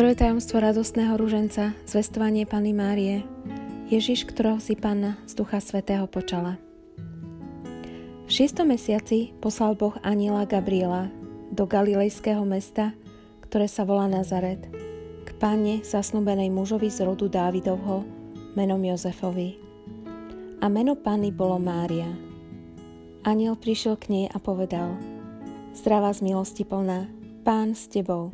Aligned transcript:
Prvé 0.00 0.16
tajomstvo 0.16 0.64
radostného 0.64 1.12
ruženca, 1.12 1.76
zvestovanie 1.84 2.48
Pany 2.48 2.72
Márie, 2.72 3.20
Ježiš, 3.92 4.24
ktorého 4.24 4.56
si 4.56 4.72
Panna 4.72 5.20
z 5.28 5.36
Ducha 5.36 5.60
Svetého 5.60 6.08
počala. 6.08 6.56
V 8.24 8.30
šiestom 8.32 8.72
mesiaci 8.72 9.36
poslal 9.44 9.76
Boh 9.76 9.92
aniela 10.00 10.48
Gabriela 10.48 11.12
do 11.52 11.68
galilejského 11.68 12.40
mesta, 12.48 12.96
ktoré 13.44 13.68
sa 13.68 13.84
volá 13.84 14.08
Nazaret, 14.08 14.72
k 15.28 15.36
panne 15.36 15.84
zasnúbenej 15.84 16.48
mužovi 16.48 16.88
z 16.88 17.04
rodu 17.04 17.28
Dávidovho, 17.28 18.00
menom 18.56 18.80
Jozefovi. 18.80 19.60
A 20.64 20.72
meno 20.72 20.96
panny 20.96 21.28
bolo 21.28 21.60
Mária. 21.60 22.08
Aniel 23.28 23.52
prišiel 23.52 24.00
k 24.00 24.08
nej 24.08 24.26
a 24.32 24.40
povedal, 24.40 24.96
Zdravá 25.76 26.16
z 26.16 26.24
milosti 26.24 26.64
plná, 26.64 27.04
pán 27.44 27.76
s 27.76 27.84
tebou. 27.84 28.32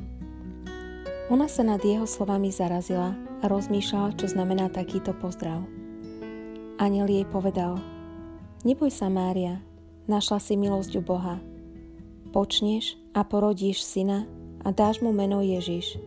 Ona 1.26 1.50
sa 1.50 1.66
nad 1.66 1.82
jeho 1.82 2.06
slovami 2.06 2.54
zarazila 2.54 3.18
a 3.42 3.50
rozmýšľala, 3.50 4.14
čo 4.14 4.30
znamená 4.30 4.70
takýto 4.70 5.10
pozdrav. 5.18 5.66
Aniel 6.78 7.10
jej 7.10 7.26
povedal, 7.26 7.82
neboj 8.62 8.94
sa 8.94 9.10
Mária, 9.10 9.58
našla 10.06 10.38
si 10.38 10.54
milosť 10.54 10.92
u 10.94 11.02
Boha. 11.02 11.42
Počneš 12.30 12.94
a 13.10 13.26
porodíš 13.26 13.82
syna 13.82 14.22
a 14.62 14.70
dáš 14.70 15.02
mu 15.02 15.10
meno 15.10 15.42
Ježiš. 15.42 15.98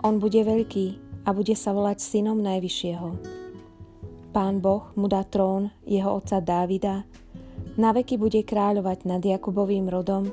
On 0.00 0.16
bude 0.16 0.48
veľký 0.48 1.20
a 1.28 1.36
bude 1.36 1.52
sa 1.52 1.76
volať 1.76 2.00
synom 2.00 2.40
Najvyššieho. 2.40 3.08
Pán 4.32 4.64
Boh 4.64 4.88
mu 4.96 5.12
dá 5.12 5.28
trón 5.28 5.68
jeho 5.84 6.16
otca 6.16 6.40
Dávida, 6.40 7.04
na 7.76 7.92
veky 7.92 8.16
bude 8.16 8.40
kráľovať 8.48 9.04
nad 9.04 9.20
Jakubovým 9.20 9.92
rodom 9.92 10.32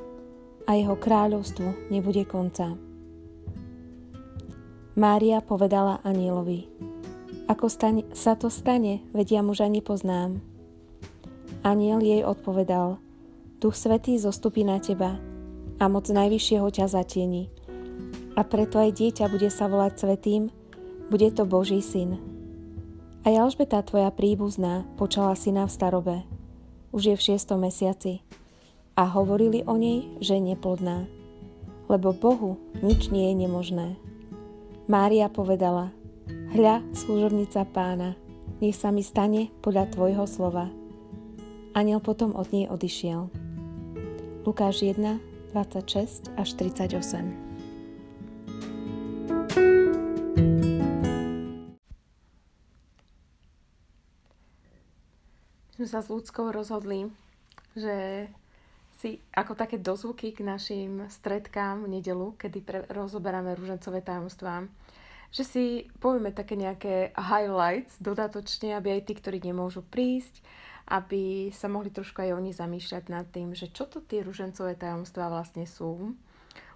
a 0.64 0.72
jeho 0.72 0.96
kráľovstvu 0.96 1.92
nebude 1.92 2.24
konca. 2.24 2.87
Mária 4.98 5.38
povedala 5.38 6.02
anielovi, 6.02 6.66
ako 7.46 7.70
stane, 7.70 8.02
sa 8.18 8.34
to 8.34 8.50
stane, 8.50 9.00
veď 9.14 9.38
ja 9.38 9.42
muža 9.46 9.70
nepoznám. 9.70 10.42
Aniel 11.62 12.02
jej 12.02 12.26
odpovedal, 12.26 12.98
Duch 13.62 13.78
Svetý 13.78 14.18
zostupí 14.18 14.66
na 14.66 14.82
teba 14.82 15.22
a 15.78 15.84
moc 15.86 16.10
Najvyššieho 16.10 16.66
ťa 16.66 16.90
zatieni. 16.90 17.46
A 18.34 18.42
preto 18.42 18.82
aj 18.82 18.98
dieťa 18.98 19.30
bude 19.30 19.48
sa 19.54 19.70
volať 19.70 20.02
Svetým, 20.02 20.50
bude 21.08 21.30
to 21.30 21.46
Boží 21.46 21.78
syn. 21.78 22.18
A 23.22 23.30
Alžbeta, 23.38 23.78
tvoja 23.86 24.10
príbuzná, 24.10 24.82
počala 24.98 25.38
syna 25.38 25.70
v 25.70 25.74
starobe. 25.78 26.16
Už 26.90 27.12
je 27.12 27.14
v 27.14 27.24
šiestom 27.32 27.62
mesiaci. 27.62 28.26
A 28.98 29.06
hovorili 29.06 29.62
o 29.62 29.78
nej, 29.78 30.10
že 30.18 30.36
je 30.36 30.42
neplodná. 30.42 31.06
Lebo 31.86 32.10
Bohu 32.10 32.58
nič 32.82 33.14
nie 33.14 33.30
je 33.30 33.34
nemožné. 33.46 34.07
Mária 34.88 35.28
povedala, 35.28 35.92
hľa, 36.56 36.80
služobnica 36.96 37.60
pána, 37.76 38.16
nech 38.64 38.72
sa 38.72 38.88
mi 38.88 39.04
stane 39.04 39.52
podľa 39.60 39.92
tvojho 39.92 40.24
slova. 40.24 40.72
Aniel 41.76 42.00
potom 42.00 42.32
od 42.32 42.48
nej 42.56 42.64
odišiel. 42.72 43.28
Lukáš 44.48 44.80
1, 44.80 44.96
26 45.52 46.32
až 46.40 46.48
38 46.56 47.48
sme 55.76 55.86
sa 55.86 56.00
s 56.00 56.08
ľudskou 56.08 56.48
rozhodli, 56.48 57.12
že 57.76 58.26
si 58.98 59.22
ako 59.30 59.54
také 59.54 59.78
dozvuky 59.78 60.34
k 60.34 60.42
našim 60.42 61.06
stredkám 61.06 61.86
v 61.86 62.02
nedelu, 62.02 62.34
kedy 62.34 62.58
pre, 62.66 62.82
rozoberáme 62.90 63.54
rúžencové 63.54 64.02
tajomstvá, 64.02 64.66
že 65.30 65.44
si 65.46 65.64
povieme 66.02 66.34
také 66.34 66.58
nejaké 66.58 67.14
highlights 67.14 68.02
dodatočne, 68.02 68.74
aby 68.74 68.98
aj 68.98 69.06
tí, 69.06 69.12
ktorí 69.14 69.38
nemôžu 69.38 69.86
prísť, 69.86 70.42
aby 70.90 71.54
sa 71.54 71.70
mohli 71.70 71.94
trošku 71.94 72.18
aj 72.18 72.34
oni 72.34 72.50
zamýšľať 72.50 73.04
nad 73.06 73.28
tým, 73.30 73.54
že 73.54 73.70
čo 73.70 73.86
to 73.86 74.02
tie 74.02 74.24
rúžencové 74.26 74.74
tajomstvá 74.74 75.30
vlastne 75.30 75.68
sú. 75.68 76.16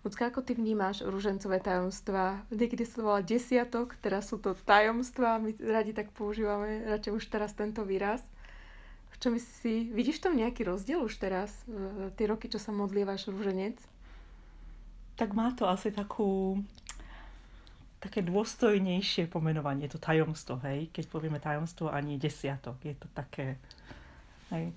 Ľudská, 0.02 0.34
ako 0.34 0.42
ty 0.42 0.58
vnímaš 0.58 1.06
rúžencové 1.06 1.62
tajomstvá? 1.62 2.44
Niekedy 2.50 2.82
sa 2.86 2.94
to 2.98 3.06
volá 3.06 3.22
desiatok, 3.22 3.94
teraz 4.02 4.30
sú 4.30 4.38
to 4.38 4.54
tajomstvá, 4.54 5.38
my 5.38 5.54
radi 5.62 5.94
tak 5.94 6.10
používame, 6.14 6.86
radšej 6.86 7.12
už 7.19 7.25
teraz 7.30 7.54
tento 7.54 7.82
výraz. 7.86 8.22
Čo 9.22 9.30
myslíš 9.30 9.54
si, 9.62 9.86
vidíš 9.94 10.18
tam 10.18 10.34
nejaký 10.34 10.66
rozdiel 10.66 10.98
už 10.98 11.14
teraz, 11.22 11.54
tie 12.18 12.26
roky, 12.26 12.50
čo 12.50 12.58
sa 12.58 12.74
modlievaš 12.74 13.30
rúženec? 13.30 13.78
Tak 15.14 15.30
má 15.30 15.54
to 15.54 15.70
asi 15.70 15.94
takú 15.94 16.58
také 18.02 18.18
dôstojnejšie 18.26 19.30
pomenovanie, 19.30 19.86
to 19.86 20.02
tajomstvo, 20.02 20.58
hej. 20.66 20.90
Keď 20.90 21.04
povieme 21.06 21.38
tajomstvo, 21.38 21.86
ani 21.86 22.18
desiatok, 22.18 22.82
je 22.82 22.98
to 22.98 23.06
také, 23.14 23.62
hej. 24.50 24.74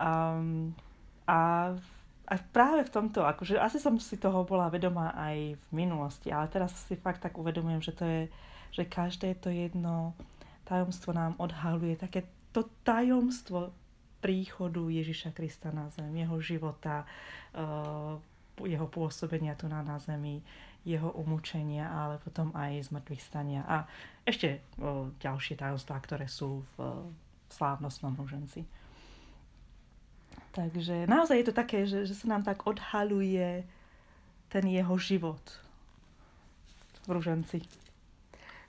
Um, 0.00 0.72
a, 1.28 1.72
a 2.24 2.34
práve 2.56 2.88
v 2.88 2.94
tomto, 2.96 3.28
akože 3.28 3.60
asi 3.60 3.76
som 3.76 4.00
si 4.00 4.16
toho 4.16 4.48
bola 4.48 4.72
vedomá 4.72 5.12
aj 5.12 5.52
v 5.52 5.70
minulosti, 5.76 6.32
ale 6.32 6.48
teraz 6.48 6.72
si 6.88 6.96
fakt 6.96 7.20
tak 7.20 7.36
uvedomujem, 7.36 7.84
že 7.84 7.92
to 7.92 8.04
je, 8.08 8.22
že 8.72 8.88
každé 8.88 9.36
to 9.36 9.52
jedno 9.52 10.16
tajomstvo 10.64 11.12
nám 11.12 11.36
odhaluje 11.36 11.94
také 12.00 12.24
to 12.56 12.64
tajomstvo 12.80 13.76
príchodu 14.24 14.88
Ježiša 14.88 15.36
Krista 15.36 15.68
na 15.68 15.92
zem, 15.92 16.08
jeho 16.16 16.40
života, 16.40 17.04
eh, 17.52 18.16
jeho 18.64 18.88
pôsobenia 18.88 19.52
tu 19.52 19.68
na, 19.68 19.84
na 19.84 20.00
zemi, 20.00 20.40
jeho 20.88 21.12
umúčenia, 21.12 21.92
ale 21.92 22.16
potom 22.24 22.48
aj 22.56 22.88
zmrtvých 22.88 23.20
stania. 23.20 23.60
A 23.68 23.84
ešte 24.24 24.48
eh, 24.56 24.60
ďalšie 25.20 25.60
tajomstvá, 25.60 26.00
ktoré 26.00 26.24
sú 26.32 26.64
v, 26.74 27.04
slávnostnom 27.46 28.18
ruženci. 28.18 28.66
Takže 30.50 31.06
naozaj 31.06 31.36
je 31.38 31.46
to 31.46 31.54
také, 31.54 31.86
že, 31.86 32.08
že 32.08 32.16
sa 32.16 32.26
nám 32.32 32.42
tak 32.42 32.64
odhaluje 32.66 33.62
ten 34.50 34.64
jeho 34.66 34.96
život 34.98 35.40
v 37.06 37.08
ruženci. 37.14 37.62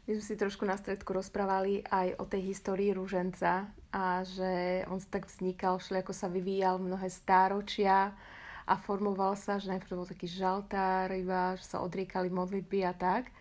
My 0.08 0.16
sme 0.20 0.24
si 0.24 0.36
trošku 0.40 0.64
na 0.64 0.78
stredku 0.80 1.12
rozprávali 1.12 1.84
aj 1.90 2.16
o 2.22 2.24
tej 2.30 2.54
histórii 2.54 2.96
rúženca 2.96 3.68
a 3.94 4.24
že 4.24 4.84
on 4.92 5.00
tak 5.00 5.28
vznikal, 5.28 5.80
ako 5.80 6.14
sa 6.14 6.28
vyvíjal 6.28 6.78
mnohé 6.78 7.08
stáročia 7.10 8.12
a 8.68 8.74
formoval 8.76 9.40
sa, 9.40 9.58
že 9.58 9.72
najprv 9.72 9.96
bol 9.96 10.08
taký 10.08 10.28
žaltár, 10.28 11.12
iba, 11.16 11.56
že 11.56 11.66
sa 11.66 11.80
odriekali 11.80 12.28
modlitby 12.28 12.84
a 12.84 12.94
tak. 12.94 13.32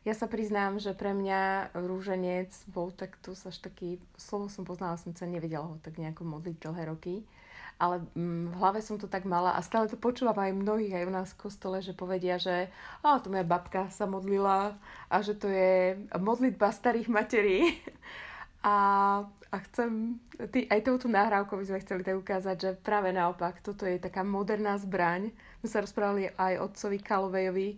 Ja 0.00 0.16
sa 0.16 0.24
priznám, 0.24 0.80
že 0.80 0.96
pre 0.96 1.12
mňa 1.12 1.76
rúženec 1.76 2.48
bol 2.72 2.88
tak, 2.88 3.20
tu 3.20 3.36
až 3.36 3.56
taký, 3.60 4.00
slovo 4.16 4.48
som 4.48 4.64
poznala, 4.64 4.96
som 4.96 5.12
sa 5.12 5.28
nevedela 5.28 5.68
ho 5.68 5.76
tak 5.84 6.00
nejako 6.00 6.24
modliť 6.24 6.56
dlhé 6.56 6.82
roky 6.88 7.20
ale 7.80 8.04
mm, 8.12 8.52
v 8.52 8.54
hlave 8.60 8.84
som 8.84 9.00
to 9.00 9.08
tak 9.08 9.24
mala 9.24 9.56
a 9.56 9.64
stále 9.64 9.88
to 9.88 9.96
počúvam 9.96 10.36
aj 10.36 10.52
mnohých 10.52 11.00
aj 11.00 11.04
u 11.08 11.12
nás 11.16 11.28
v 11.32 11.40
kostole, 11.48 11.80
že 11.80 11.96
povedia, 11.96 12.36
že 12.36 12.68
a 13.00 13.16
to 13.16 13.32
moja 13.32 13.42
babka 13.48 13.88
sa 13.88 14.04
modlila 14.04 14.76
a 15.08 15.16
že 15.24 15.32
to 15.32 15.48
je 15.48 15.96
modlitba 16.20 16.68
starých 16.70 17.08
materí. 17.08 17.60
A, 18.60 19.24
a 19.50 19.56
chcem, 19.66 20.22
ty, 20.54 20.70
aj 20.70 20.86
touto 20.86 21.10
nahrávkou 21.10 21.58
by 21.58 21.66
sme 21.66 21.82
chceli 21.82 22.02
tak 22.06 22.16
ukázať, 22.16 22.56
že 22.56 22.70
práve 22.78 23.10
naopak, 23.10 23.58
toto 23.58 23.82
je 23.82 23.98
taká 23.98 24.22
moderná 24.22 24.78
zbraň. 24.78 25.34
My 25.60 25.66
sa 25.66 25.82
rozprávali 25.82 26.30
aj 26.38 26.70
otcovi 26.70 26.98
Kalovejovi, 27.02 27.70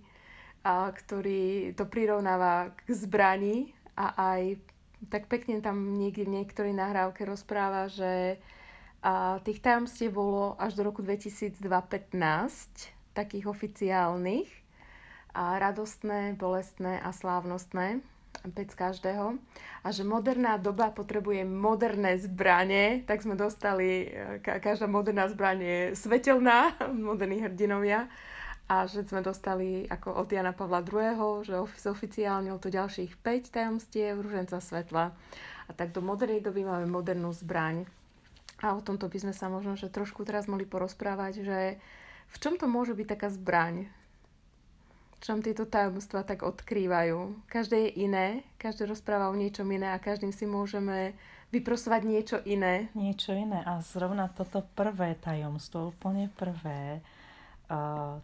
a, 0.63 0.93
ktorý 0.93 1.73
to 1.73 1.89
prirovnáva 1.89 2.77
k 2.77 2.89
zbrani 2.93 3.73
a 3.97 4.37
aj 4.37 4.61
tak 5.11 5.27
pekne 5.27 5.59
tam 5.59 5.99
niekde 5.99 6.29
v 6.29 6.35
niektorej 6.39 6.77
nahrávke 6.77 7.27
rozpráva, 7.27 7.91
že 7.91 8.39
a 9.03 9.43
tých 9.43 9.59
tajomstiev 9.59 10.15
bolo 10.15 10.55
až 10.63 10.79
do 10.79 10.87
roku 10.87 11.03
2015, 11.03 11.59
takých 13.19 13.51
oficiálnych, 13.51 14.47
a 15.33 15.57
radostné, 15.59 16.37
bolestné 16.37 17.01
a 17.01 17.11
slávnostné, 17.11 18.05
5 18.51 18.75
z 18.75 18.77
každého. 18.77 19.39
A 19.87 19.89
že 19.95 20.03
moderná 20.03 20.59
doba 20.59 20.91
potrebuje 20.91 21.47
moderné 21.47 22.19
zbranie, 22.19 23.07
tak 23.07 23.23
sme 23.23 23.39
dostali, 23.39 24.11
e, 24.11 24.43
každá 24.43 24.91
moderná 24.91 25.31
zbraň 25.31 25.59
je 25.63 25.79
svetelná, 25.95 26.75
moderní 26.91 27.47
hrdinovia. 27.47 28.11
A 28.67 28.89
že 28.89 29.05
sme 29.05 29.21
dostali 29.21 29.85
ako 29.87 30.23
od 30.23 30.33
Jana 30.33 30.57
Pavla 30.57 30.81
II., 30.81 31.45
že 31.45 31.91
oficiálne 31.91 32.51
to 32.57 32.73
ďalších 32.73 33.21
5 33.21 33.53
tajomstiev, 33.53 34.23
ruženca 34.23 34.59
svetla. 34.59 35.13
A 35.69 35.71
tak 35.77 35.93
do 35.93 36.01
modernej 36.01 36.41
doby 36.41 36.65
máme 36.65 36.89
modernú 36.89 37.31
zbraň. 37.37 37.85
A 38.63 38.79
o 38.79 38.81
tomto 38.81 39.11
by 39.11 39.19
sme 39.19 39.35
sa 39.35 39.51
možno 39.51 39.75
že 39.75 39.91
trošku 39.91 40.23
teraz 40.23 40.47
mohli 40.47 40.65
porozprávať, 40.65 41.43
že 41.43 41.59
v 42.33 42.37
čom 42.39 42.55
to 42.57 42.71
môže 42.71 42.95
byť 42.95 43.07
taká 43.19 43.29
zbraň? 43.29 43.91
V 45.23 45.31
čom 45.31 45.39
tieto 45.39 45.71
tajomstvá 45.71 46.27
tak 46.27 46.43
odkrývajú? 46.43 47.47
Každé 47.47 47.79
je 47.79 48.11
iné, 48.11 48.43
každý 48.59 48.91
rozpráva 48.91 49.31
o 49.31 49.39
niečom 49.39 49.71
iné 49.71 49.95
a 49.95 50.03
každým 50.03 50.35
si 50.35 50.51
môžeme 50.51 51.15
vyprosovať 51.55 52.03
niečo 52.03 52.43
iné. 52.43 52.91
Niečo 52.99 53.31
iné. 53.31 53.63
A 53.63 53.79
zrovna 53.87 54.27
toto 54.27 54.67
prvé 54.75 55.15
tajomstvo, 55.23 55.95
úplne 55.95 56.27
prvé, 56.35 57.07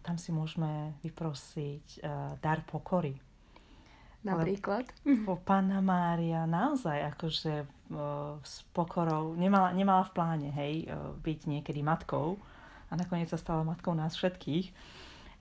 tam 0.03 0.19
si 0.19 0.35
môžeme 0.35 0.99
vyprosiť 1.07 2.03
uh, 2.03 2.35
dar 2.43 2.67
pokory. 2.67 3.15
Napríklad? 4.27 4.91
Ale 5.07 5.39
Pána 5.47 5.79
Mária 5.79 6.51
naozaj 6.51 7.15
akože 7.15 7.63
uh, 7.95 8.43
s 8.43 8.67
pokorou 8.75 9.39
nemala, 9.39 9.71
nemala 9.71 10.03
v 10.03 10.15
pláne, 10.19 10.51
hej, 10.51 10.91
uh, 10.91 11.15
byť 11.15 11.47
niekedy 11.47 11.79
matkou 11.79 12.43
a 12.91 12.99
nakoniec 12.99 13.31
sa 13.31 13.39
stala 13.39 13.63
matkou 13.63 13.95
nás 13.95 14.19
všetkých 14.19 14.99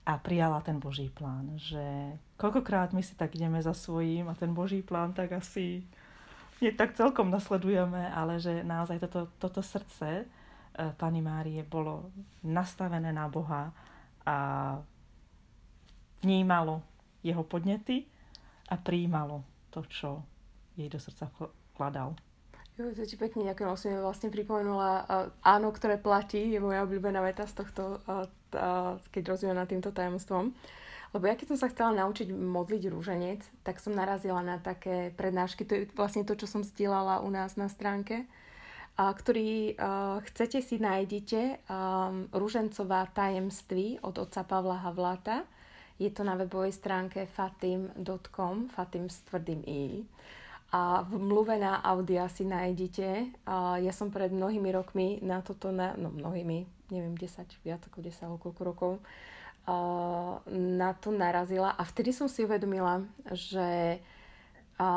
a 0.08 0.16
prijala 0.16 0.64
ten 0.64 0.80
Boží 0.80 1.12
plán, 1.12 1.60
že 1.60 2.16
koľkokrát 2.40 2.96
my 2.96 3.04
si 3.04 3.12
tak 3.12 3.36
ideme 3.36 3.60
za 3.60 3.76
svojím 3.76 4.32
a 4.32 4.34
ten 4.34 4.56
Boží 4.56 4.80
plán 4.80 5.12
tak 5.12 5.36
asi 5.36 5.84
nie 6.64 6.72
tak 6.72 6.96
celkom 6.96 7.28
nasledujeme, 7.28 8.08
ale 8.08 8.40
že 8.40 8.64
naozaj 8.64 9.04
toto, 9.04 9.28
toto 9.36 9.60
srdce 9.60 10.24
e, 10.24 10.24
Pani 10.96 11.20
Márie 11.20 11.60
bolo 11.60 12.08
nastavené 12.40 13.12
na 13.12 13.28
Boha 13.28 13.68
a 14.24 14.36
vnímalo 16.24 16.80
jeho 17.20 17.44
podnety 17.44 18.08
a 18.72 18.80
príjmalo 18.80 19.44
to, 19.68 19.84
čo 19.92 20.24
jej 20.72 20.88
do 20.88 20.96
srdca 20.96 21.28
vkladal. 21.76 22.16
Jo, 22.78 22.94
to 22.94 23.02
ti 23.02 23.18
pekne 23.18 23.42
ďakujem, 23.50 23.68
som 23.74 23.90
mi 23.90 23.98
vlastne 23.98 24.30
pripomenula 24.30 24.90
uh, 25.02 25.06
áno, 25.42 25.74
ktoré 25.74 25.98
platí, 25.98 26.46
je 26.54 26.62
moja 26.62 26.86
obľúbená 26.86 27.18
veta 27.26 27.42
z 27.42 27.58
tohto, 27.58 27.98
uh, 28.06 28.30
keď 29.12 29.22
rozvíjam 29.34 29.58
nad 29.58 29.68
týmto 29.68 29.92
tajomstvom. 29.92 30.52
Lebo 31.16 31.24
ja 31.24 31.34
keď 31.40 31.56
som 31.56 31.58
sa 31.58 31.72
chcela 31.72 31.96
naučiť 31.96 32.28
modliť 32.32 32.82
rúženec, 32.92 33.40
tak 33.64 33.80
som 33.80 33.96
narazila 33.96 34.44
na 34.44 34.60
také 34.60 35.16
prednášky, 35.16 35.64
to 35.64 35.72
je 35.72 35.82
vlastne 35.96 36.24
to, 36.28 36.36
čo 36.36 36.44
som 36.44 36.60
zdieľala 36.60 37.24
u 37.24 37.28
nás 37.32 37.56
na 37.56 37.72
stránke, 37.72 38.28
a 38.98 39.14
ktorý 39.14 39.78
uh, 39.78 40.18
chcete 40.26 40.58
si 40.58 40.82
nájdete 40.82 41.70
um, 41.70 42.26
Rúžencová 42.34 43.06
tajemství 43.14 44.02
od 44.02 44.18
otca 44.18 44.42
Pavla 44.42 44.74
Havláta. 44.82 45.46
Je 46.02 46.10
to 46.10 46.26
na 46.26 46.34
webovej 46.34 46.74
stránke 46.74 47.30
fatim.com, 47.30 48.66
fatim 48.74 49.06
s 49.06 49.22
tvrdým 49.30 49.62
i 49.70 50.02
a 50.68 51.00
v 51.08 51.16
mluve 51.16 51.56
na 51.56 51.80
audia 51.80 52.28
si 52.28 52.44
nájdete. 52.44 53.40
Ja 53.80 53.92
som 53.96 54.12
pred 54.12 54.28
mnohými 54.28 54.68
rokmi 54.68 55.16
na 55.24 55.40
toto, 55.40 55.72
na, 55.72 55.96
no 55.96 56.12
mnohými, 56.12 56.68
neviem, 56.92 57.16
10, 57.16 57.64
viac 57.64 57.80
ako 57.88 58.04
10 58.04 58.28
alebo 58.28 58.42
koľko 58.44 58.62
rokov, 58.64 58.92
na 60.52 60.90
to 60.96 61.12
narazila 61.12 61.72
a 61.76 61.82
vtedy 61.84 62.12
som 62.12 62.28
si 62.28 62.44
uvedomila, 62.44 63.04
že 63.32 64.00
a 64.78 64.90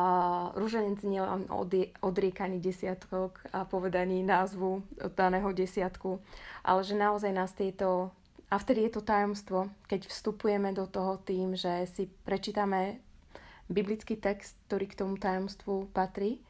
rúženec 0.54 1.02
nie 1.10 1.18
len 1.18 1.50
od, 1.50 1.74
odriekaní 2.06 2.62
desiatok 2.62 3.42
a 3.50 3.66
povedaní 3.66 4.22
názvu 4.22 4.86
daného 5.18 5.50
desiatku, 5.50 6.22
ale 6.62 6.86
že 6.86 6.94
naozaj 6.94 7.34
nás 7.34 7.50
tieto 7.58 8.14
a 8.54 8.62
vtedy 8.62 8.86
je 8.86 8.92
to 8.94 9.02
tajomstvo, 9.02 9.74
keď 9.90 10.06
vstupujeme 10.06 10.70
do 10.76 10.86
toho 10.86 11.18
tým, 11.24 11.58
že 11.58 11.90
si 11.90 12.12
prečítame 12.28 13.02
biblický 13.72 14.20
text, 14.20 14.60
ktorý 14.68 14.86
k 14.92 15.00
tomu 15.00 15.16
tajomstvu 15.16 15.90
patrí. 15.96 16.44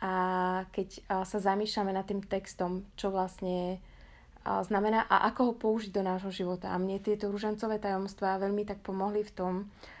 A 0.00 0.64
keď 0.72 1.04
sa 1.28 1.38
zamýšľame 1.40 1.92
nad 1.92 2.08
tým 2.08 2.24
textom, 2.24 2.88
čo 2.96 3.12
vlastne 3.12 3.80
znamená 4.44 5.04
a 5.04 5.28
ako 5.28 5.52
ho 5.52 5.54
použiť 5.56 5.92
do 5.92 6.00
nášho 6.00 6.32
života. 6.32 6.72
A 6.72 6.80
mne 6.80 6.96
tieto 7.04 7.28
ružencové 7.28 7.76
tajomstvá 7.76 8.40
veľmi 8.40 8.64
tak 8.64 8.80
pomohli 8.80 9.20
v 9.20 9.32
tom, 9.36 9.52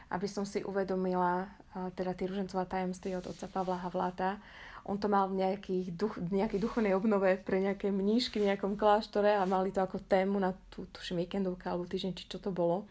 aby 0.08 0.24
som 0.24 0.48
si 0.48 0.64
uvedomila 0.64 1.52
teda 1.92 2.16
tie 2.16 2.26
ružencová 2.32 2.64
tajomstvá 2.64 3.20
od 3.20 3.28
otca 3.28 3.46
Pavla 3.52 3.76
Havláta. 3.84 4.40
On 4.88 4.96
to 4.96 5.12
mal 5.12 5.28
v 5.28 5.44
nejakých 5.44 5.92
duch, 5.92 6.16
nejakej 6.16 6.56
duchovnej 6.56 6.96
obnove 6.96 7.36
pre 7.44 7.60
nejaké 7.60 7.92
mníšky 7.92 8.40
v 8.40 8.48
nejakom 8.48 8.80
kláštore 8.80 9.36
a 9.36 9.44
mali 9.44 9.76
to 9.76 9.84
ako 9.84 10.00
tému 10.08 10.40
na 10.40 10.56
tú, 10.72 10.88
tuším, 10.88 11.20
víkendovka 11.28 11.76
alebo 11.76 11.84
týždeň, 11.84 12.16
či 12.16 12.24
čo 12.24 12.40
to 12.40 12.48
bolo. 12.48 12.88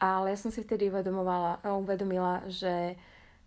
Ale 0.00 0.32
ja 0.32 0.38
som 0.40 0.48
si 0.48 0.64
vtedy 0.64 0.88
uvedomovala, 0.88 1.60
uvedomila, 1.62 2.40
že 2.48 2.96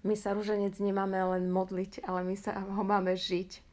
my 0.05 0.13
sa 0.13 0.37
rúženec 0.37 0.77
nemáme 0.77 1.17
len 1.17 1.49
modliť, 1.49 2.05
ale 2.05 2.21
my 2.21 2.35
sa 2.37 2.61
ho 2.61 2.83
máme 2.85 3.17
žiť. 3.17 3.63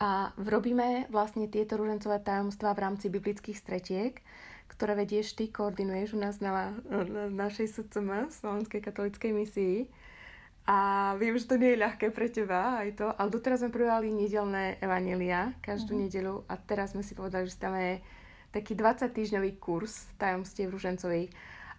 A 0.00 0.32
robíme 0.40 1.04
vlastne 1.12 1.44
tieto 1.44 1.76
rúžencové 1.76 2.24
tajomstvá 2.24 2.72
v 2.72 2.82
rámci 2.88 3.12
biblických 3.12 3.58
stretiek, 3.60 4.24
ktoré 4.72 4.96
vedieš 4.96 5.36
ty, 5.36 5.52
koordinuješ 5.52 6.16
u 6.16 6.24
nás 6.24 6.40
na, 6.40 6.72
na 6.88 7.28
našej 7.28 7.68
SCM, 7.68 8.32
Slovenskej 8.32 8.80
katolíckej 8.80 9.32
misii. 9.36 9.76
A 10.64 11.12
viem, 11.20 11.36
že 11.36 11.50
to 11.50 11.60
nie 11.60 11.74
je 11.74 11.82
ľahké 11.82 12.14
pre 12.14 12.32
teba 12.32 12.80
aj 12.80 12.96
to, 12.96 13.06
ale 13.12 13.28
doteraz 13.28 13.60
sme 13.60 13.74
prijali 13.74 14.08
nedelné 14.08 14.78
evanelia 14.78 15.52
každú 15.60 15.98
mm-hmm. 15.98 16.04
nedelu 16.06 16.34
a 16.46 16.54
teraz 16.56 16.94
sme 16.94 17.02
si 17.02 17.12
povedali, 17.12 17.50
že 17.50 17.58
tam 17.58 17.74
je 17.74 17.98
taký 18.54 18.78
20-týždňový 18.78 19.58
kurz 19.58 20.08
tajomstiev 20.16 20.70
rúžencových 20.70 21.28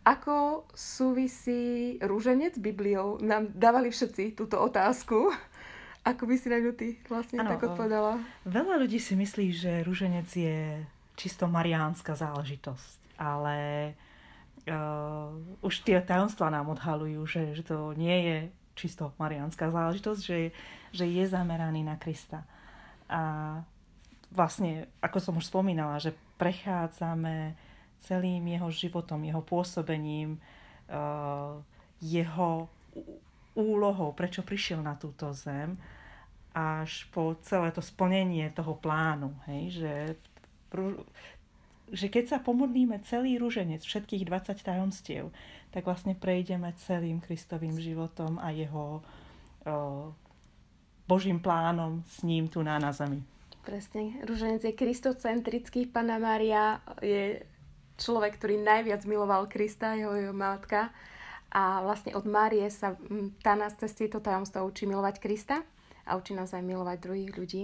ako 0.02 0.66
súvisí 0.74 1.96
rúženec 2.02 2.58
s 2.58 2.62
Bibliou? 2.62 3.22
Nám 3.22 3.54
dávali 3.54 3.94
všetci 3.94 4.34
túto 4.34 4.58
otázku. 4.58 5.30
Ako 6.10 6.26
by 6.26 6.34
si 6.34 6.50
na 6.50 6.58
ňu 6.58 6.74
ty 6.74 6.98
vlastne 7.06 7.46
ano, 7.46 7.54
tak 7.54 7.62
odpovedala? 7.62 8.18
Veľa 8.50 8.82
ľudí 8.82 8.98
si 8.98 9.14
myslí, 9.14 9.48
že 9.54 9.86
rúženec 9.86 10.26
je 10.34 10.82
čisto 11.14 11.46
mariánska 11.46 12.18
záležitosť, 12.18 13.22
ale 13.22 13.58
uh, 14.66 15.30
už 15.62 15.86
tie 15.86 16.02
tajomstvá 16.02 16.50
nám 16.50 16.74
odhalujú, 16.74 17.22
že, 17.30 17.54
že 17.54 17.62
to 17.62 17.94
nie 17.94 18.18
je 18.26 18.38
čisto 18.74 19.14
mariánska 19.22 19.70
záležitosť, 19.70 20.22
že, 20.26 20.50
že 20.90 21.06
je 21.06 21.26
zameraný 21.30 21.86
na 21.86 22.02
Krista. 22.02 22.50
A 23.06 23.62
vlastne, 24.34 24.90
ako 25.06 25.18
som 25.22 25.38
už 25.38 25.54
spomínala, 25.54 26.02
že 26.02 26.18
prechádzame 26.42 27.54
celým 28.02 28.48
jeho 28.48 28.70
životom, 28.74 29.22
jeho 29.24 29.42
pôsobením, 29.42 30.42
eh, 30.90 31.54
jeho 32.02 32.70
úlohou, 33.54 34.12
prečo 34.18 34.42
prišiel 34.42 34.82
na 34.82 34.98
túto 34.98 35.30
zem, 35.38 35.78
až 36.52 37.08
po 37.16 37.38
celé 37.46 37.72
to 37.72 37.80
splnenie 37.80 38.50
toho 38.52 38.76
plánu. 38.76 39.32
Hej? 39.48 39.80
Že, 39.80 39.96
že 41.92 42.08
keď 42.12 42.24
sa 42.28 42.38
pomodlíme 42.44 43.00
celý 43.08 43.40
rúženec, 43.40 43.80
všetkých 43.84 44.28
20 44.28 44.60
tajomstiev, 44.60 45.32
tak 45.72 45.88
vlastne 45.88 46.18
prejdeme 46.18 46.74
celým 46.76 47.24
Kristovým 47.24 47.80
životom 47.80 48.42
a 48.42 48.52
jeho 48.52 49.00
o, 49.00 49.02
eh, 49.64 50.30
Božím 51.08 51.44
plánom 51.44 52.04
s 52.08 52.24
ním 52.24 52.48
tu 52.48 52.64
na, 52.64 52.80
na 52.80 52.96
zemi. 52.96 53.20
Presne. 53.62 54.24
Rúženec 54.26 54.64
je 54.64 54.74
kristocentrický. 54.74 55.92
Pana 55.92 56.18
Mária 56.18 56.82
je 57.04 57.44
človek, 58.02 58.42
ktorý 58.42 58.58
najviac 58.58 59.06
miloval 59.06 59.46
Krista, 59.46 59.94
jeho, 59.94 60.18
jeho 60.18 60.34
matka. 60.34 60.90
A 61.54 61.86
vlastne 61.86 62.18
od 62.18 62.26
Márie 62.26 62.66
sa 62.74 62.98
tá 63.46 63.54
nás 63.54 63.78
cez 63.78 63.94
tieto 63.94 64.18
tajomstva 64.18 64.66
učí 64.66 64.90
milovať 64.90 65.22
Krista 65.22 65.62
a 66.10 66.18
učí 66.18 66.34
nás 66.34 66.50
aj 66.58 66.66
milovať 66.66 66.98
druhých 66.98 67.32
ľudí. 67.38 67.64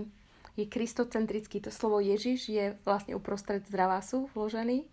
Je 0.58 0.66
kristocentrický, 0.70 1.62
to 1.64 1.74
slovo 1.74 1.98
Ježiš 2.02 2.50
je 2.50 2.66
vlastne 2.86 3.18
uprostred 3.18 3.66
zdravásu 3.66 4.30
vložený. 4.38 4.86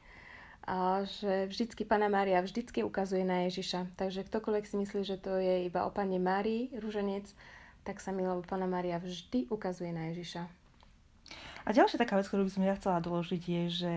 A 0.64 1.04
že 1.04 1.44
vždycky 1.52 1.84
Pana 1.84 2.08
Mária 2.08 2.40
vždycky 2.40 2.80
ukazuje 2.80 3.20
na 3.20 3.44
Ježiša. 3.44 4.00
Takže 4.00 4.24
ktokoľvek 4.24 4.64
si 4.64 4.76
myslí, 4.80 5.00
že 5.04 5.20
to 5.20 5.36
je 5.36 5.68
iba 5.68 5.84
o 5.84 5.92
Pane 5.92 6.16
Márii, 6.16 6.72
rúženec, 6.80 7.28
tak 7.84 8.00
sa 8.00 8.16
milou 8.16 8.40
Pana 8.40 8.64
Mária 8.64 8.96
vždy 8.96 9.52
ukazuje 9.52 9.92
na 9.92 10.08
Ježiša. 10.12 10.48
A 11.64 11.68
ďalšia 11.72 12.00
taká 12.00 12.16
vec, 12.16 12.28
ktorú 12.28 12.48
by 12.48 12.52
som 12.52 12.64
ja 12.64 12.76
chcela 12.76 13.00
doložiť, 13.00 13.42
je, 13.44 13.62
že 13.72 13.94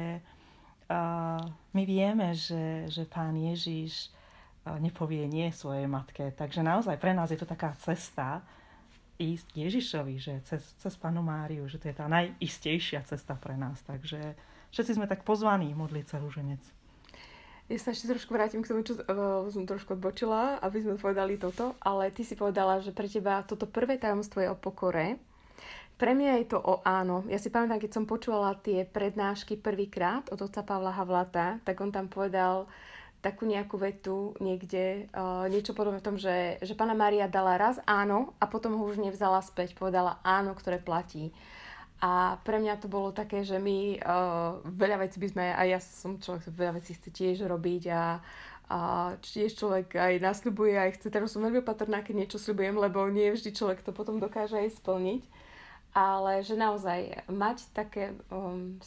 my 1.74 1.84
vieme, 1.84 2.32
že, 2.32 2.88
že 2.88 3.04
pán 3.04 3.36
Ježiš 3.36 4.12
nepovie 4.80 5.28
nie 5.28 5.48
svojej 5.52 5.88
matke. 5.88 6.32
Takže 6.36 6.64
naozaj 6.64 7.00
pre 7.00 7.16
nás 7.16 7.32
je 7.32 7.40
to 7.40 7.48
taká 7.48 7.76
cesta 7.80 8.44
ísť 9.18 9.48
Ježišovi, 9.58 10.16
že 10.22 10.34
cez, 10.46 10.62
cez 10.78 10.94
Panu 11.00 11.26
Máriu, 11.26 11.66
že 11.66 11.82
to 11.82 11.90
je 11.90 11.96
tá 11.96 12.06
najistejšia 12.06 13.02
cesta 13.08 13.34
pre 13.34 13.58
nás. 13.58 13.82
Takže 13.84 14.38
všetci 14.72 14.96
sme 15.00 15.10
tak 15.10 15.26
pozvaní 15.26 15.74
modliť 15.74 16.06
sa 16.06 16.18
rúženec. 16.22 16.62
Ja 17.68 17.76
sa 17.84 17.92
ešte 17.92 18.08
trošku 18.08 18.32
vrátim 18.32 18.64
k 18.64 18.72
tomu, 18.72 18.80
čo 18.88 18.96
uh, 18.96 19.44
som 19.52 19.68
trošku 19.68 20.00
odbočila, 20.00 20.64
aby 20.64 20.88
sme 20.88 20.96
povedali 20.96 21.36
toto, 21.36 21.76
ale 21.84 22.16
ty 22.16 22.24
si 22.24 22.40
povedala, 22.40 22.80
že 22.80 22.96
pre 22.96 23.12
teba 23.12 23.44
toto 23.44 23.68
prvé 23.68 24.00
tajomstvo 24.00 24.40
je 24.40 24.48
o 24.48 24.56
pokore 24.56 25.20
pre 25.98 26.14
mňa 26.14 26.46
je 26.46 26.46
to 26.54 26.62
o 26.62 26.80
áno. 26.86 27.26
Ja 27.26 27.42
si 27.42 27.50
pamätám, 27.50 27.82
keď 27.82 27.92
som 27.98 28.06
počúvala 28.06 28.54
tie 28.62 28.86
prednášky 28.86 29.58
prvýkrát 29.58 30.30
od 30.30 30.38
otca 30.46 30.62
Pavla 30.62 30.94
Havlata, 30.94 31.58
tak 31.66 31.82
on 31.82 31.90
tam 31.90 32.06
povedal 32.06 32.70
takú 33.18 33.50
nejakú 33.50 33.82
vetu 33.82 34.38
niekde, 34.38 35.10
uh, 35.18 35.50
niečo 35.50 35.74
podobné 35.74 35.98
v 35.98 36.06
tom, 36.06 36.18
že, 36.22 36.62
že 36.62 36.78
pána 36.78 36.94
Maria 36.94 37.26
dala 37.26 37.58
raz 37.58 37.82
áno 37.90 38.38
a 38.38 38.46
potom 38.46 38.78
ho 38.78 38.86
už 38.86 39.02
nevzala 39.02 39.42
späť, 39.42 39.74
povedala 39.74 40.22
áno, 40.22 40.54
ktoré 40.54 40.78
platí. 40.78 41.34
A 41.98 42.38
pre 42.46 42.62
mňa 42.62 42.78
to 42.78 42.86
bolo 42.86 43.10
také, 43.10 43.42
že 43.42 43.58
my 43.58 43.98
uh, 43.98 44.62
veľa 44.70 45.02
vecí 45.02 45.18
by 45.18 45.28
sme, 45.34 45.46
a 45.50 45.62
ja 45.66 45.82
som 45.82 46.22
človek, 46.22 46.54
veľa 46.54 46.78
vecí 46.78 46.94
chce 46.94 47.10
tiež 47.10 47.50
robiť 47.50 47.84
a, 47.90 48.22
a 48.70 48.78
tiež 49.18 49.58
človek 49.58 49.98
aj 49.98 50.22
nasľubuje, 50.22 50.78
aj 50.78 51.02
chce, 51.02 51.10
teraz 51.10 51.34
som 51.34 51.42
veľmi 51.42 51.66
opatrná, 51.66 52.06
keď 52.06 52.22
niečo 52.22 52.38
sľubujem, 52.38 52.78
lebo 52.78 53.02
nie 53.10 53.34
vždy 53.34 53.50
človek 53.50 53.82
to 53.82 53.98
potom 53.98 54.22
dokáže 54.22 54.62
aj 54.62 54.78
splniť 54.78 55.37
ale 55.96 56.46
že 56.46 56.60
naozaj 56.60 57.30
mať 57.32 57.58
také, 57.74 58.14
um, 58.30 58.78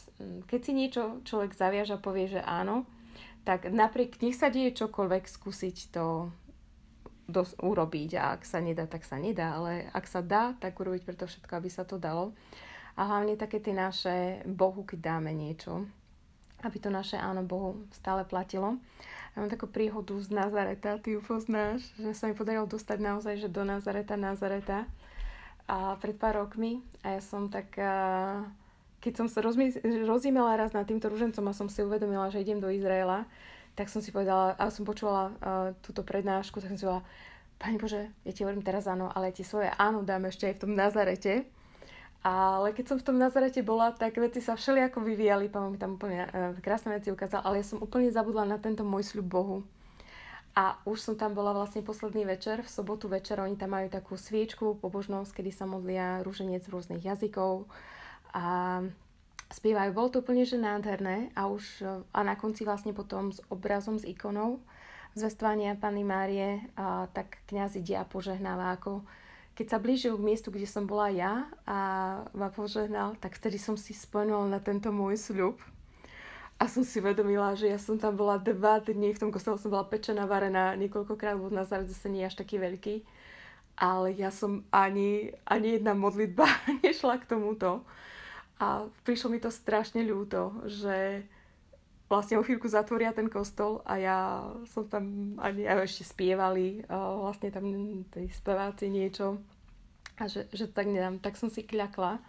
keď 0.47 0.59
si 0.63 0.71
niečo 0.71 1.03
človek 1.27 1.51
zaviaže 1.55 1.97
a 1.97 2.03
povie, 2.03 2.31
že 2.31 2.41
áno, 2.41 2.87
tak 3.43 3.67
napriek 3.73 4.21
nech 4.21 4.37
sa 4.37 4.53
deje 4.53 4.71
čokoľvek, 4.77 5.23
skúsiť 5.25 5.77
to 5.91 6.29
dos- 7.31 7.57
urobiť 7.57 8.11
a 8.19 8.23
ak 8.37 8.45
sa 8.45 8.59
nedá, 8.59 8.85
tak 8.85 9.07
sa 9.07 9.17
nedá, 9.17 9.57
ale 9.57 9.87
ak 9.95 10.05
sa 10.05 10.21
dá, 10.21 10.53
tak 10.59 10.77
urobiť 10.77 11.07
preto 11.07 11.25
všetko, 11.25 11.51
aby 11.57 11.69
sa 11.71 11.87
to 11.87 11.97
dalo. 11.97 12.35
A 12.99 13.07
hlavne 13.07 13.39
také 13.39 13.63
tie 13.63 13.71
naše 13.71 14.43
Bohu, 14.43 14.83
keď 14.83 15.15
dáme 15.15 15.31
niečo, 15.31 15.87
aby 16.61 16.77
to 16.77 16.91
naše 16.91 17.17
áno 17.17 17.41
Bohu 17.41 17.87
stále 17.95 18.27
platilo. 18.27 18.77
Ja 19.31 19.41
mám 19.41 19.49
takú 19.49 19.65
príhodu 19.65 20.11
z 20.19 20.27
Nazareta, 20.27 20.99
ty 20.99 21.15
ju 21.15 21.23
poznáš, 21.23 21.87
že 21.95 22.11
sa 22.11 22.27
mi 22.27 22.35
podarilo 22.35 22.67
dostať 22.67 22.97
naozaj 22.99 23.33
že 23.39 23.49
do 23.49 23.63
Nazareta, 23.63 24.19
Nazareta 24.19 24.85
a 25.67 25.97
pred 25.97 26.17
pár 26.17 26.41
rokmi 26.41 26.81
a 27.05 27.17
ja 27.17 27.21
som 27.21 27.49
tak, 27.49 27.73
keď 29.01 29.13
som 29.13 29.27
sa 29.29 29.41
rozímala 30.05 30.57
raz 30.57 30.71
nad 30.71 30.85
týmto 30.85 31.09
ružencom 31.09 31.45
a 31.49 31.57
som 31.57 31.67
si 31.69 31.81
uvedomila, 31.81 32.29
že 32.29 32.41
idem 32.41 32.61
do 32.61 32.69
Izraela, 32.69 33.25
tak 33.75 33.87
som 33.87 34.03
si 34.03 34.11
povedala, 34.11 34.53
a 34.59 34.67
som 34.67 34.83
počula 34.83 35.31
uh, 35.31 35.71
túto 35.79 36.03
prednášku, 36.03 36.59
tak 36.59 36.75
som 36.75 36.77
si 36.77 36.85
povedala, 36.85 37.07
Pani 37.61 37.77
Bože, 37.77 38.09
ja 38.25 38.33
ti 38.33 38.41
hovorím 38.41 38.65
teraz 38.65 38.89
áno, 38.89 39.13
ale 39.13 39.29
ja 39.29 39.37
ti 39.37 39.45
svoje 39.45 39.69
áno 39.77 40.01
dám 40.01 40.25
ešte 40.25 40.49
aj 40.49 40.57
v 40.57 40.61
tom 40.65 40.73
Nazarete. 40.73 41.45
Ale 42.25 42.73
keď 42.73 42.85
som 42.89 42.97
v 42.97 43.05
tom 43.05 43.17
Nazarete 43.21 43.61
bola, 43.61 43.93
tak 43.93 44.17
veci 44.17 44.41
sa 44.41 44.57
všelijako 44.57 45.05
vyvíjali, 45.05 45.45
pán 45.45 45.69
mi 45.69 45.77
tam 45.77 45.93
úplne 45.97 46.25
uh, 46.25 46.57
krásne 46.57 46.97
veci 46.97 47.13
ukázal, 47.13 47.45
ale 47.45 47.61
ja 47.61 47.65
som 47.65 47.77
úplne 47.77 48.09
zabudla 48.09 48.49
na 48.49 48.57
tento 48.57 48.81
môj 48.81 49.13
sľub 49.13 49.29
Bohu. 49.29 49.57
A 50.51 50.75
už 50.83 50.99
som 50.99 51.15
tam 51.15 51.31
bola 51.31 51.55
vlastne 51.55 51.79
posledný 51.79 52.27
večer, 52.27 52.59
v 52.59 52.69
sobotu 52.69 53.07
večer, 53.07 53.39
oni 53.39 53.55
tam 53.55 53.71
majú 53.71 53.87
takú 53.87 54.19
sviečku, 54.19 54.75
pobožnosť, 54.83 55.39
kedy 55.39 55.51
sa 55.55 55.63
modlia 55.63 56.19
rúženec 56.27 56.67
rôznych 56.67 57.07
jazykov. 57.07 57.71
A 58.35 58.83
spievajú. 59.55 59.95
Bolo 59.95 60.09
to 60.11 60.19
úplne 60.19 60.43
že 60.43 60.59
nádherné. 60.59 61.31
A 61.39 61.47
už 61.47 61.83
a 62.11 62.19
na 62.23 62.35
konci 62.35 62.67
vlastne 62.67 62.91
potom 62.91 63.31
s 63.31 63.39
obrazom, 63.47 63.95
s 63.95 64.03
ikonou 64.03 64.59
zvestovania 65.15 65.75
Panny 65.75 66.07
Márie, 66.07 66.63
a, 66.79 67.07
tak 67.11 67.43
kniaz 67.51 67.75
ide 67.75 67.99
a 67.99 68.07
požehnáva 68.07 68.79
ako 68.79 69.03
keď 69.51 69.67
sa 69.67 69.83
blížil 69.83 70.15
k 70.15 70.25
miestu, 70.25 70.47
kde 70.47 70.63
som 70.63 70.87
bola 70.87 71.11
ja 71.11 71.45
a 71.67 71.77
ma 72.31 72.47
požehnal, 72.49 73.19
tak 73.19 73.35
vtedy 73.35 73.59
som 73.59 73.75
si 73.75 73.91
spomenula 73.91 74.47
na 74.47 74.63
tento 74.63 74.95
môj 74.95 75.19
sľub 75.19 75.59
a 76.61 76.69
som 76.69 76.85
si 76.85 77.01
vedomila, 77.01 77.57
že 77.57 77.73
ja 77.73 77.81
som 77.81 77.97
tam 77.97 78.13
bola 78.13 78.37
dva 78.37 78.77
dni, 78.77 79.17
v 79.17 79.21
tom 79.25 79.33
kostole 79.33 79.57
som 79.57 79.73
bola 79.73 79.81
pečená, 79.81 80.29
varená 80.29 80.77
niekoľkokrát, 80.77 81.33
lebo 81.33 81.49
na 81.49 81.65
zase 81.65 82.05
nie 82.05 82.21
až 82.21 82.37
taký 82.37 82.61
veľký. 82.61 83.01
Ale 83.81 84.13
ja 84.13 84.29
som 84.29 84.61
ani, 84.69 85.33
ani 85.41 85.81
jedna 85.81 85.97
modlitba 85.97 86.45
nešla 86.85 87.17
k 87.17 87.33
tomuto. 87.33 87.81
A 88.61 88.85
prišlo 89.01 89.33
mi 89.33 89.41
to 89.41 89.49
strašne 89.49 90.05
ľúto, 90.05 90.53
že 90.69 91.25
vlastne 92.05 92.37
o 92.37 92.45
chvíľku 92.45 92.69
zatvoria 92.69 93.09
ten 93.09 93.25
kostol 93.25 93.81
a 93.81 93.97
ja 93.97 94.19
som 94.69 94.85
tam 94.85 95.33
ani 95.41 95.65
aj 95.65 95.89
ešte 95.89 96.13
spievali 96.13 96.85
vlastne 96.91 97.49
tam 97.49 97.65
tej 98.13 98.29
speváci 98.37 98.91
niečo 98.91 99.41
a 100.21 100.29
že, 100.29 100.45
že 100.53 100.69
tak 100.69 100.85
nedám. 100.91 101.17
Tak 101.17 101.41
som 101.41 101.49
si 101.49 101.65
kľakla 101.65 102.21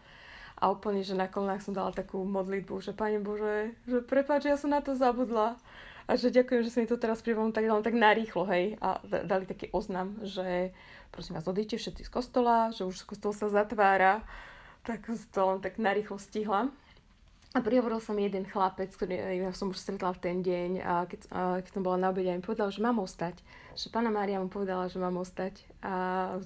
a 0.63 0.71
úplne, 0.71 1.03
že 1.03 1.19
na 1.19 1.27
kolnách 1.27 1.67
som 1.67 1.75
dala 1.75 1.91
takú 1.91 2.23
modlitbu, 2.23 2.79
že 2.79 2.95
Pane 2.95 3.19
Bože, 3.19 3.75
že 3.83 3.99
prepáč, 3.99 4.47
ja 4.47 4.55
som 4.55 4.71
na 4.71 4.79
to 4.79 4.95
zabudla. 4.95 5.59
A 6.07 6.15
že 6.15 6.31
ďakujem, 6.31 6.63
že 6.63 6.71
si 6.71 6.79
mi 6.83 6.87
to 6.87 6.99
teraz 6.99 7.19
pripomenul 7.19 7.51
tak, 7.51 7.67
len 7.67 7.83
tak 7.83 7.99
narýchlo, 7.99 8.47
hej. 8.47 8.79
A 8.79 9.03
dali 9.03 9.43
taký 9.43 9.75
oznam, 9.75 10.19
že 10.23 10.71
prosím 11.11 11.39
vás, 11.39 11.47
odíďte 11.47 11.83
všetci 11.83 12.03
z 12.07 12.11
kostola, 12.11 12.71
že 12.71 12.87
už 12.87 13.07
kostol 13.07 13.35
sa 13.35 13.51
zatvára. 13.51 14.23
Tak 14.87 15.11
to 15.35 15.41
len 15.47 15.59
tak 15.63 15.83
narýchlo 15.83 16.19
stihla. 16.19 16.71
A 17.53 17.59
prihovoril 17.61 18.01
som 18.01 18.17
jeden 18.17 18.49
chlapec, 18.49 18.89
ktorý 18.97 19.45
ja 19.45 19.53
som 19.53 19.69
už 19.69 19.77
stretla 19.77 20.17
v 20.17 20.23
ten 20.25 20.37
deň 20.41 20.71
a 20.81 20.95
keď, 21.05 21.21
a 21.29 21.41
keď 21.61 21.71
som 21.77 21.85
bola 21.85 22.01
na 22.01 22.09
obede 22.09 22.33
a 22.33 22.39
mi 22.39 22.41
povedal, 22.41 22.73
že 22.73 22.81
mám 22.81 22.97
ostať. 22.97 23.37
Že 23.77 23.93
pána 23.93 24.09
Mária 24.09 24.41
mu 24.41 24.49
povedala, 24.49 24.89
že 24.89 24.97
mám 24.97 25.21
ostať. 25.21 25.61
A 25.85 25.93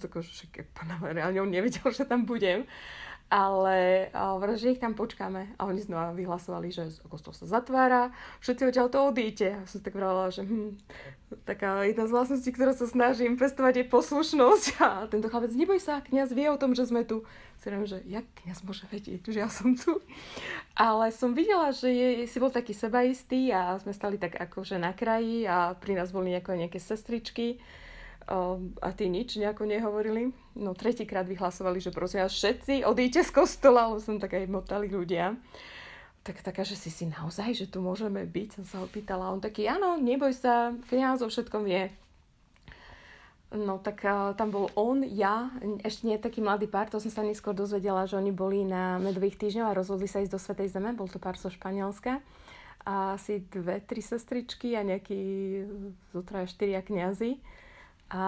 tako, 0.02 0.20
že 0.26 0.50
pána 0.74 0.98
Mária, 0.98 1.30
ale 1.30 1.38
on 1.38 1.48
nevedel, 1.48 1.86
že 1.96 2.04
tam 2.04 2.26
budem 2.26 2.66
ale 3.26 4.06
hovorím, 4.14 4.54
že 4.54 4.72
ich 4.78 4.82
tam 4.82 4.94
počkáme. 4.94 5.58
A 5.58 5.66
oni 5.66 5.82
znova 5.82 6.14
vyhlasovali, 6.14 6.70
že 6.70 6.94
kostol 7.10 7.34
sa 7.34 7.46
zatvára, 7.50 8.14
všetci 8.38 8.70
odtiaľ 8.70 8.86
to 8.86 8.98
odíte. 9.02 9.48
A 9.58 9.66
som 9.66 9.82
tak 9.82 9.98
vravila, 9.98 10.30
že 10.30 10.46
hm, 10.46 10.78
taká 11.42 11.82
jedna 11.82 12.06
z 12.06 12.14
vlastností, 12.14 12.54
ktorú 12.54 12.78
sa 12.78 12.86
snažím 12.86 13.34
pestovať 13.34 13.82
je 13.82 13.84
poslušnosť. 13.90 14.64
A 14.86 15.10
tento 15.10 15.26
chlapec, 15.26 15.50
neboj 15.58 15.82
sa, 15.82 15.98
kniaz 16.06 16.30
vie 16.30 16.46
o 16.46 16.60
tom, 16.60 16.78
že 16.78 16.86
sme 16.86 17.02
tu. 17.02 17.26
Si 17.58 17.66
viem, 17.66 17.82
že 17.82 17.98
jak 18.06 18.26
kniaz 18.46 18.62
môže 18.62 18.86
vedieť, 18.86 19.26
že 19.26 19.42
ja 19.42 19.50
som 19.50 19.74
tu. 19.74 19.98
Ale 20.78 21.10
som 21.10 21.34
videla, 21.34 21.74
že 21.74 21.90
je, 21.90 22.08
si 22.30 22.38
bol 22.38 22.54
taký 22.54 22.78
sebaistý 22.78 23.50
a 23.50 23.74
sme 23.82 23.90
stali 23.90 24.22
tak 24.22 24.38
akože 24.38 24.78
na 24.78 24.94
kraji 24.94 25.50
a 25.50 25.74
pri 25.74 25.98
nás 25.98 26.14
boli 26.14 26.30
nejaké, 26.30 26.54
nejaké 26.54 26.78
sestričky 26.78 27.58
a 28.26 28.88
tí 28.90 29.06
nič 29.06 29.38
nejako 29.38 29.70
nehovorili. 29.70 30.34
No 30.58 30.74
tretíkrát 30.74 31.26
vyhlasovali, 31.30 31.78
že 31.78 31.94
prosím 31.94 32.26
vás 32.26 32.34
všetci 32.34 32.82
odíďte 32.82 33.22
z 33.22 33.30
kostola, 33.30 33.86
lebo 33.86 34.02
som 34.02 34.18
tak 34.18 34.34
aj 34.34 34.50
motali 34.50 34.90
ľudia. 34.90 35.38
Tak 36.26 36.42
taká, 36.42 36.66
že 36.66 36.74
si 36.74 36.90
si 36.90 37.06
naozaj, 37.06 37.54
že 37.54 37.66
tu 37.70 37.78
môžeme 37.78 38.26
byť, 38.26 38.48
som 38.58 38.64
sa 38.66 38.78
opýtala. 38.82 39.30
On 39.30 39.38
taký, 39.38 39.70
áno, 39.70 39.94
neboj 39.94 40.34
sa, 40.34 40.74
kniaz 40.90 41.22
o 41.22 41.30
všetkom 41.30 41.62
vie. 41.62 41.94
No 43.54 43.78
tak 43.78 44.02
uh, 44.02 44.34
tam 44.34 44.50
bol 44.50 44.74
on, 44.74 45.06
ja, 45.06 45.54
ešte 45.86 46.10
nie 46.10 46.18
taký 46.18 46.42
mladý 46.42 46.66
pár, 46.66 46.90
to 46.90 46.98
som 46.98 47.14
sa 47.14 47.22
neskôr 47.22 47.54
dozvedela, 47.54 48.02
že 48.10 48.18
oni 48.18 48.34
boli 48.34 48.66
na 48.66 48.98
medových 48.98 49.38
týždňov 49.38 49.70
a 49.70 49.78
rozhodli 49.78 50.10
sa 50.10 50.18
ísť 50.18 50.34
do 50.34 50.42
Svetej 50.42 50.74
Zeme, 50.74 50.98
bol 50.98 51.06
to 51.06 51.22
pár 51.22 51.38
zo 51.38 51.46
Španielska. 51.46 52.18
A 52.82 53.14
asi 53.14 53.46
dve, 53.46 53.78
tri 53.86 54.02
sestričky 54.02 54.74
a 54.74 54.82
nejakí 54.82 55.18
zo 56.10 56.26
troja 56.26 56.50
štyria 56.50 56.82
kniazy. 56.82 57.38
A 58.10 58.22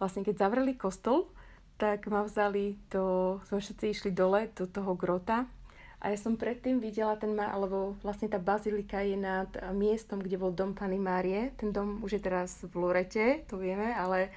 vlastne 0.00 0.24
keď 0.24 0.48
zavreli 0.48 0.76
kostol, 0.76 1.28
tak 1.76 2.08
ma 2.08 2.24
vzali 2.24 2.78
do, 2.88 3.38
sme 3.50 3.60
všetci 3.60 3.84
išli 3.92 4.10
dole 4.14 4.48
do 4.54 4.64
toho 4.64 4.94
grota 4.94 5.44
a 6.02 6.10
ja 6.10 6.18
som 6.18 6.34
predtým 6.34 6.82
videla 6.82 7.14
ten, 7.14 7.30
alebo 7.38 7.94
vlastne 8.02 8.26
tá 8.26 8.42
bazilika 8.42 9.06
je 9.06 9.14
nad 9.14 9.46
miestom, 9.70 10.18
kde 10.18 10.34
bol 10.34 10.50
dom 10.50 10.74
Pany 10.74 10.98
Márie. 10.98 11.54
Ten 11.54 11.70
dom 11.70 12.02
už 12.02 12.18
je 12.18 12.26
teraz 12.26 12.58
v 12.66 12.74
Lurete, 12.74 13.46
to 13.46 13.54
vieme, 13.54 13.94
ale 13.94 14.34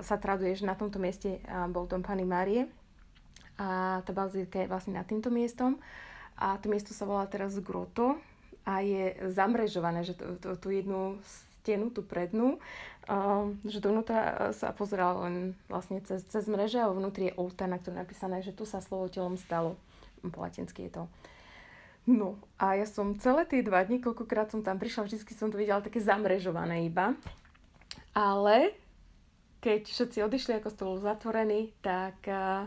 sa 0.00 0.16
traduje, 0.16 0.56
že 0.56 0.64
na 0.64 0.72
tomto 0.72 0.96
mieste 0.96 1.44
bol 1.68 1.84
dom 1.84 2.00
Pany 2.00 2.24
Márie. 2.24 2.72
A 3.60 4.00
tá 4.00 4.16
bazilika 4.16 4.64
je 4.64 4.72
vlastne 4.72 4.96
nad 4.96 5.04
týmto 5.04 5.28
miestom. 5.28 5.76
A 6.40 6.56
to 6.56 6.72
miesto 6.72 6.96
sa 6.96 7.04
volá 7.04 7.28
teraz 7.28 7.52
Groto 7.60 8.16
a 8.64 8.80
je 8.80 9.12
zamrežované, 9.28 10.08
že 10.08 10.16
tú, 10.16 10.72
jednu 10.72 11.20
stenu, 11.68 11.92
tú 11.92 12.00
prednú, 12.00 12.56
um, 13.04 13.60
že 13.68 13.84
dovnútra 13.84 14.56
sa 14.56 14.72
pozeral 14.72 15.20
len 15.28 15.36
vlastne 15.68 16.00
cez, 16.00 16.24
cez 16.24 16.48
mreže 16.48 16.80
a 16.80 16.88
vnútri 16.88 17.28
je 17.28 17.36
oltár, 17.36 17.68
na 17.68 17.76
ktorom 17.76 18.00
je 18.00 18.04
napísané, 18.08 18.40
že 18.40 18.56
tu 18.56 18.64
sa 18.64 18.80
slovo 18.80 19.12
telom 19.12 19.36
stalo. 19.36 19.76
Po 20.24 20.40
latinsky 20.40 20.88
je 20.88 20.96
to. 20.96 21.04
No 22.08 22.40
a 22.56 22.80
ja 22.80 22.88
som 22.88 23.20
celé 23.20 23.44
tie 23.44 23.60
dva 23.60 23.84
dní, 23.84 24.00
koľkokrát 24.00 24.48
som 24.48 24.64
tam 24.64 24.80
prišla, 24.80 25.04
vždy 25.04 25.28
som 25.28 25.52
to 25.52 25.60
videla 25.60 25.84
také 25.84 26.00
zamrežované 26.00 26.88
iba. 26.88 27.12
Ale 28.16 28.72
keď 29.60 29.92
všetci 29.92 30.24
odišli, 30.24 30.56
ako 30.56 30.72
bol 30.80 30.96
zatvorený, 30.96 31.76
tak 31.84 32.16
uh, 32.24 32.64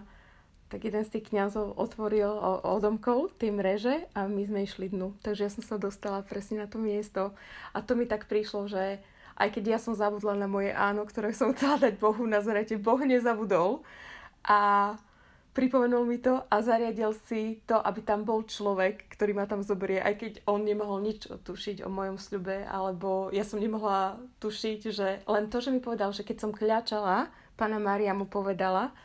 tak 0.71 0.87
jeden 0.87 1.03
z 1.03 1.19
tých 1.19 1.35
kňazov 1.35 1.75
otvoril, 1.75 2.31
odomkol 2.63 3.27
tie 3.35 3.51
mreže 3.51 4.07
a 4.15 4.23
my 4.23 4.47
sme 4.47 4.63
išli 4.63 4.87
dnu. 4.87 5.19
Takže 5.19 5.43
ja 5.43 5.51
som 5.51 5.67
sa 5.67 5.75
dostala 5.75 6.23
presne 6.23 6.63
na 6.63 6.67
to 6.71 6.79
miesto. 6.79 7.35
A 7.75 7.83
to 7.83 7.99
mi 7.99 8.07
tak 8.07 8.31
prišlo, 8.31 8.71
že 8.71 9.03
aj 9.35 9.51
keď 9.51 9.75
ja 9.75 9.79
som 9.83 9.91
zabudla 9.91 10.39
na 10.39 10.47
moje 10.47 10.71
áno, 10.71 11.03
ktoré 11.03 11.35
som 11.35 11.51
chcela 11.51 11.75
dať 11.75 11.99
Bohu 11.99 12.23
na 12.23 12.39
zrete, 12.39 12.79
Boh 12.79 13.03
nezabudol. 13.03 13.83
A 14.47 14.95
pripomenul 15.51 16.07
mi 16.07 16.23
to 16.23 16.39
a 16.47 16.55
zariadil 16.63 17.11
si 17.27 17.59
to, 17.67 17.75
aby 17.75 17.99
tam 17.99 18.23
bol 18.23 18.47
človek, 18.47 19.11
ktorý 19.11 19.35
ma 19.35 19.43
tam 19.43 19.59
zoberie, 19.59 19.99
aj 19.99 20.15
keď 20.15 20.33
on 20.47 20.63
nemohol 20.63 21.03
nič 21.03 21.27
tušiť 21.27 21.83
o 21.83 21.91
mojom 21.91 22.15
sľube, 22.15 22.63
alebo 22.63 23.27
ja 23.35 23.43
som 23.43 23.59
nemohla 23.59 24.15
tušiť, 24.39 24.79
že 24.87 25.07
len 25.27 25.51
to, 25.51 25.59
že 25.59 25.75
mi 25.75 25.83
povedal, 25.83 26.15
že 26.15 26.23
keď 26.23 26.37
som 26.39 26.55
kľačala, 26.55 27.27
pána 27.59 27.83
Mária 27.83 28.15
mu 28.15 28.25
povedala, 28.31 28.95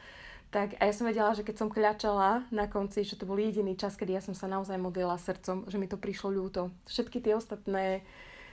tak 0.50 0.78
a 0.78 0.86
ja 0.86 0.94
som 0.94 1.10
vedela, 1.10 1.34
že 1.34 1.42
keď 1.42 1.56
som 1.58 1.68
kľačala 1.68 2.46
na 2.54 2.70
konci, 2.70 3.02
že 3.02 3.18
to 3.18 3.26
bol 3.26 3.36
jediný 3.36 3.74
čas, 3.74 3.98
kedy 3.98 4.14
ja 4.14 4.22
som 4.22 4.32
sa 4.32 4.46
naozaj 4.46 4.78
modlila 4.78 5.18
srdcom, 5.18 5.66
že 5.66 5.76
mi 5.76 5.90
to 5.90 5.98
prišlo 5.98 6.30
ľúto. 6.30 6.70
Všetky 6.86 7.18
tie 7.18 7.34
ostatné, 7.34 8.06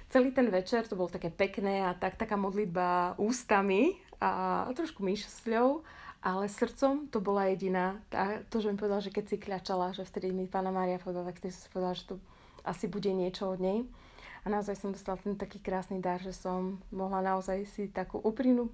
celý 0.10 0.34
ten 0.34 0.50
večer 0.50 0.90
to 0.90 0.98
bolo 0.98 1.14
také 1.14 1.30
pekné 1.30 1.86
a 1.86 1.94
tak, 1.94 2.18
taká 2.18 2.34
modlitba 2.34 3.14
ústami 3.22 4.02
a, 4.18 4.66
trošku 4.74 5.06
myšľou, 5.06 5.86
ale 6.26 6.50
srdcom 6.50 7.14
to 7.14 7.22
bola 7.22 7.52
jediná. 7.54 8.02
A 8.10 8.42
to, 8.50 8.58
že 8.58 8.74
mi 8.74 8.80
povedala, 8.80 9.04
že 9.04 9.14
keď 9.14 9.26
si 9.30 9.38
kľačala, 9.38 9.94
že 9.94 10.08
vtedy 10.08 10.34
mi 10.34 10.50
pána 10.50 10.74
Mária 10.74 10.98
povedala, 10.98 11.30
tak 11.30 11.46
som 11.46 11.54
si 11.54 11.70
povedala, 11.70 11.94
že 11.94 12.10
to 12.10 12.16
asi 12.66 12.90
bude 12.90 13.12
niečo 13.14 13.54
od 13.54 13.62
nej. 13.62 13.86
A 14.44 14.52
naozaj 14.52 14.76
som 14.76 14.92
dostala 14.92 15.22
ten 15.22 15.40
taký 15.40 15.62
krásny 15.62 16.04
dar, 16.04 16.20
že 16.20 16.36
som 16.36 16.84
mohla 16.92 17.24
naozaj 17.24 17.64
si 17.70 17.88
takú 17.88 18.20
úprimnú 18.20 18.68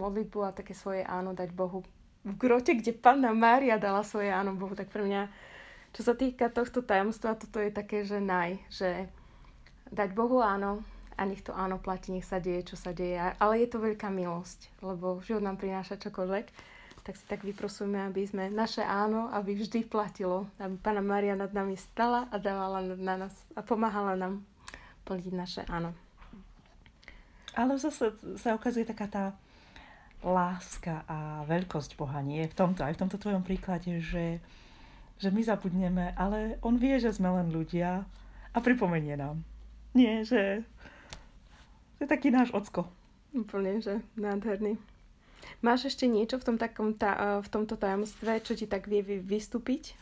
modlitbu 0.00 0.38
a 0.48 0.56
také 0.56 0.72
svoje 0.72 1.04
áno 1.04 1.36
dať 1.36 1.52
Bohu 1.52 1.84
v 2.24 2.32
grote, 2.36 2.76
kde 2.76 2.92
Panna 2.92 3.32
Mária 3.32 3.80
dala 3.80 4.04
svoje 4.04 4.28
áno 4.28 4.52
Bohu, 4.52 4.76
tak 4.76 4.92
pre 4.92 5.04
mňa, 5.04 5.30
čo 5.96 6.04
sa 6.04 6.12
týka 6.12 6.52
tohto 6.52 6.84
tajomstva, 6.84 7.40
toto 7.40 7.58
je 7.60 7.72
také, 7.72 8.04
že 8.04 8.20
naj, 8.20 8.60
že 8.68 9.08
dať 9.90 10.12
Bohu 10.12 10.44
áno, 10.44 10.84
a 11.20 11.28
nech 11.28 11.44
to 11.44 11.52
áno 11.52 11.76
platí, 11.76 12.16
nech 12.16 12.24
sa 12.24 12.40
deje, 12.40 12.72
čo 12.72 12.76
sa 12.80 12.96
deje. 12.96 13.20
Ale 13.20 13.60
je 13.60 13.68
to 13.68 13.76
veľká 13.76 14.08
milosť, 14.08 14.80
lebo 14.80 15.20
život 15.20 15.44
nám 15.44 15.60
prináša 15.60 16.00
čokoľvek. 16.00 16.48
Tak 17.04 17.14
si 17.16 17.24
tak 17.28 17.44
vyprosujme, 17.44 18.08
aby 18.08 18.24
sme 18.24 18.48
naše 18.48 18.80
áno, 18.80 19.28
aby 19.28 19.52
vždy 19.52 19.84
platilo. 19.84 20.48
Aby 20.56 20.80
Pána 20.80 21.04
Maria 21.04 21.36
nad 21.36 21.52
nami 21.52 21.76
stala 21.76 22.24
a 22.32 22.40
dávala 22.40 22.80
na 22.96 23.20
nás 23.20 23.36
a 23.52 23.60
pomáhala 23.60 24.16
nám 24.16 24.40
plniť 25.04 25.34
naše 25.36 25.62
áno. 25.68 25.92
Ale 27.52 27.76
zase 27.76 28.16
sa 28.40 28.56
ukazuje 28.56 28.88
taká 28.88 29.04
tá 29.04 29.24
láska 30.20 31.04
a 31.08 31.42
veľkosť 31.48 31.96
Boha, 31.96 32.20
nie? 32.20 32.44
V 32.44 32.56
tomto, 32.56 32.84
aj 32.84 32.96
v 32.96 33.00
tomto 33.06 33.16
tvojom 33.16 33.42
príklade, 33.44 34.00
že, 34.04 34.40
že 35.16 35.28
my 35.32 35.40
zabudneme, 35.40 36.12
ale 36.16 36.60
On 36.60 36.76
vie, 36.76 37.00
že 37.00 37.12
sme 37.12 37.32
len 37.32 37.48
ľudia 37.48 38.04
a 38.52 38.58
pripomenie 38.60 39.16
nám. 39.16 39.40
Nie, 39.96 40.22
že, 40.22 40.62
že 41.98 42.04
taký 42.06 42.30
náš 42.30 42.52
ocko. 42.52 42.86
Úplne, 43.32 43.80
že 43.80 44.02
nádherný. 44.18 44.78
Máš 45.64 45.92
ešte 45.92 46.08
niečo 46.08 46.36
v, 46.40 46.46
tom 46.46 46.56
takom, 46.56 46.92
ta, 46.96 47.40
v 47.40 47.48
tomto 47.48 47.76
tajomstve, 47.76 48.44
čo 48.44 48.52
ti 48.56 48.64
tak 48.68 48.88
vie 48.88 49.00
vystúpiť? 49.04 49.96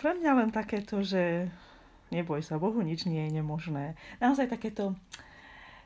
Pre 0.00 0.10
mňa 0.12 0.32
len 0.36 0.50
takéto, 0.52 1.00
že 1.00 1.48
neboj 2.12 2.44
sa, 2.44 2.60
Bohu 2.60 2.80
nič 2.84 3.08
nie 3.08 3.24
je 3.28 3.40
nemožné. 3.40 3.96
Naozaj 4.20 4.52
takéto, 4.52 4.92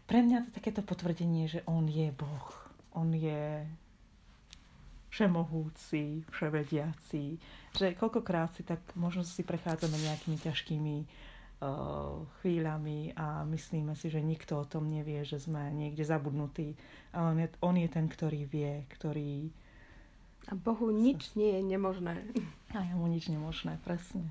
pre 0.08 0.24
mňa 0.24 0.48
to 0.48 0.56
takéto 0.56 0.80
potvrdenie, 0.80 1.46
že 1.52 1.60
On 1.68 1.84
je 1.84 2.08
Boh. 2.16 2.48
On 2.96 3.12
je 3.12 3.68
všemohúci, 5.12 6.24
vševediaci. 6.32 7.24
Že 7.76 7.86
koľkokrát 8.00 8.56
si 8.56 8.64
tak 8.64 8.80
možno 8.96 9.22
si 9.22 9.44
prechádzame 9.44 10.00
nejakými 10.00 10.40
ťažkými 10.40 10.96
uh, 11.04 12.24
chvíľami 12.40 13.12
a 13.20 13.44
myslíme 13.44 13.92
si, 13.92 14.08
že 14.08 14.24
nikto 14.24 14.64
o 14.64 14.68
tom 14.68 14.88
nevie, 14.88 15.28
že 15.28 15.36
sme 15.36 15.68
niekde 15.76 16.08
zabudnutí. 16.08 16.72
Ale 17.12 17.26
on 17.28 17.38
je, 17.44 17.48
on 17.60 17.76
je 17.76 17.88
ten, 17.92 18.06
ktorý 18.08 18.48
vie, 18.48 18.88
ktorý... 18.96 19.52
A 20.48 20.56
Bohu 20.56 20.88
nič 20.88 21.36
nie 21.36 21.60
je 21.60 21.62
nemožné. 21.68 22.24
A 22.72 22.80
mu 22.96 23.04
nič 23.04 23.28
nemožné, 23.28 23.76
presne. 23.84 24.24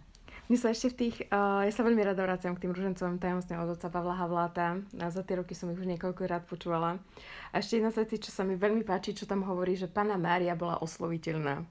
Mne 0.47 0.57
sa 0.63 0.71
ešte 0.71 0.87
v 0.95 0.95
tých, 0.95 1.15
uh, 1.27 1.67
ja 1.67 1.71
sa 1.75 1.83
veľmi 1.83 1.99
rada 1.99 2.23
vraciam 2.23 2.55
k 2.55 2.63
tým 2.63 2.71
ružencovým 2.71 3.19
tajomstvám 3.19 3.67
od 3.67 3.75
otca 3.75 3.91
Pavla 3.91 4.15
Havláta. 4.15 4.79
A 4.95 5.11
za 5.11 5.19
tie 5.19 5.35
roky 5.35 5.51
som 5.51 5.67
ich 5.75 5.79
už 5.79 5.83
niekoľko 5.91 6.23
rád 6.23 6.47
počúvala. 6.47 7.03
A 7.51 7.59
ešte 7.59 7.83
jedna 7.83 7.91
z 7.91 8.07
vecí, 8.07 8.15
čo 8.23 8.31
sa 8.31 8.47
mi 8.47 8.55
veľmi 8.55 8.87
páči, 8.87 9.11
čo 9.11 9.27
tam 9.27 9.43
hovorí, 9.43 9.75
že 9.75 9.91
pána 9.91 10.15
Mária 10.15 10.55
bola 10.55 10.79
osloviteľná. 10.79 11.67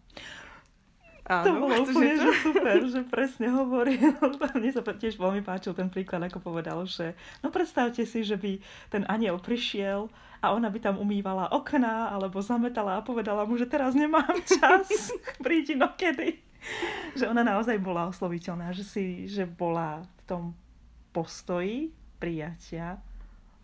Áno, 1.27 1.43
to 1.43 1.51
bolo 1.59 1.75
úplne 1.89 2.15
že 2.21 2.33
super, 2.39 2.79
že 2.87 3.01
presne 3.03 3.49
hovorí. 3.51 3.99
Mne 4.61 4.71
sa 4.71 4.85
tiež 4.85 5.19
veľmi 5.19 5.43
páčil 5.43 5.75
ten 5.75 5.91
príklad, 5.91 6.23
ako 6.29 6.39
povedal, 6.39 6.87
že 6.87 7.19
no 7.43 7.51
predstavte 7.51 8.07
si, 8.07 8.23
že 8.23 8.39
by 8.39 8.63
ten 8.95 9.03
aniel 9.11 9.43
prišiel 9.43 10.07
a 10.39 10.55
ona 10.55 10.71
by 10.71 10.79
tam 10.79 11.03
umývala 11.03 11.51
okná 11.51 12.15
alebo 12.15 12.39
zametala 12.39 13.01
a 13.01 13.05
povedala 13.05 13.43
mu, 13.43 13.59
že 13.59 13.67
teraz 13.67 13.99
nemám 13.99 14.39
čas, 14.47 15.11
prídi 15.45 15.75
no 15.75 15.91
kedy 15.99 16.46
že 17.19 17.29
ona 17.29 17.43
naozaj 17.43 17.79
bola 17.81 18.11
osloviteľná, 18.11 18.73
že, 18.77 18.85
si, 18.85 19.05
že 19.27 19.45
bola 19.49 20.03
v 20.03 20.23
tom 20.29 20.43
postoji 21.11 21.93
prijatia 22.21 23.01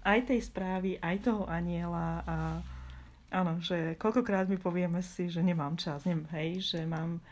aj 0.03 0.35
tej 0.35 0.41
správy, 0.43 0.99
aj 0.99 1.17
toho 1.31 1.45
aniela 1.47 2.27
a 2.27 2.37
áno, 3.31 3.63
že 3.63 3.95
koľkokrát 3.97 4.51
my 4.51 4.59
povieme 4.59 5.01
si, 5.01 5.31
že 5.31 5.41
nemám 5.41 5.79
čas, 5.79 6.05
nem, 6.05 6.27
hej, 6.35 6.59
že 6.59 6.81
mám 6.85 7.23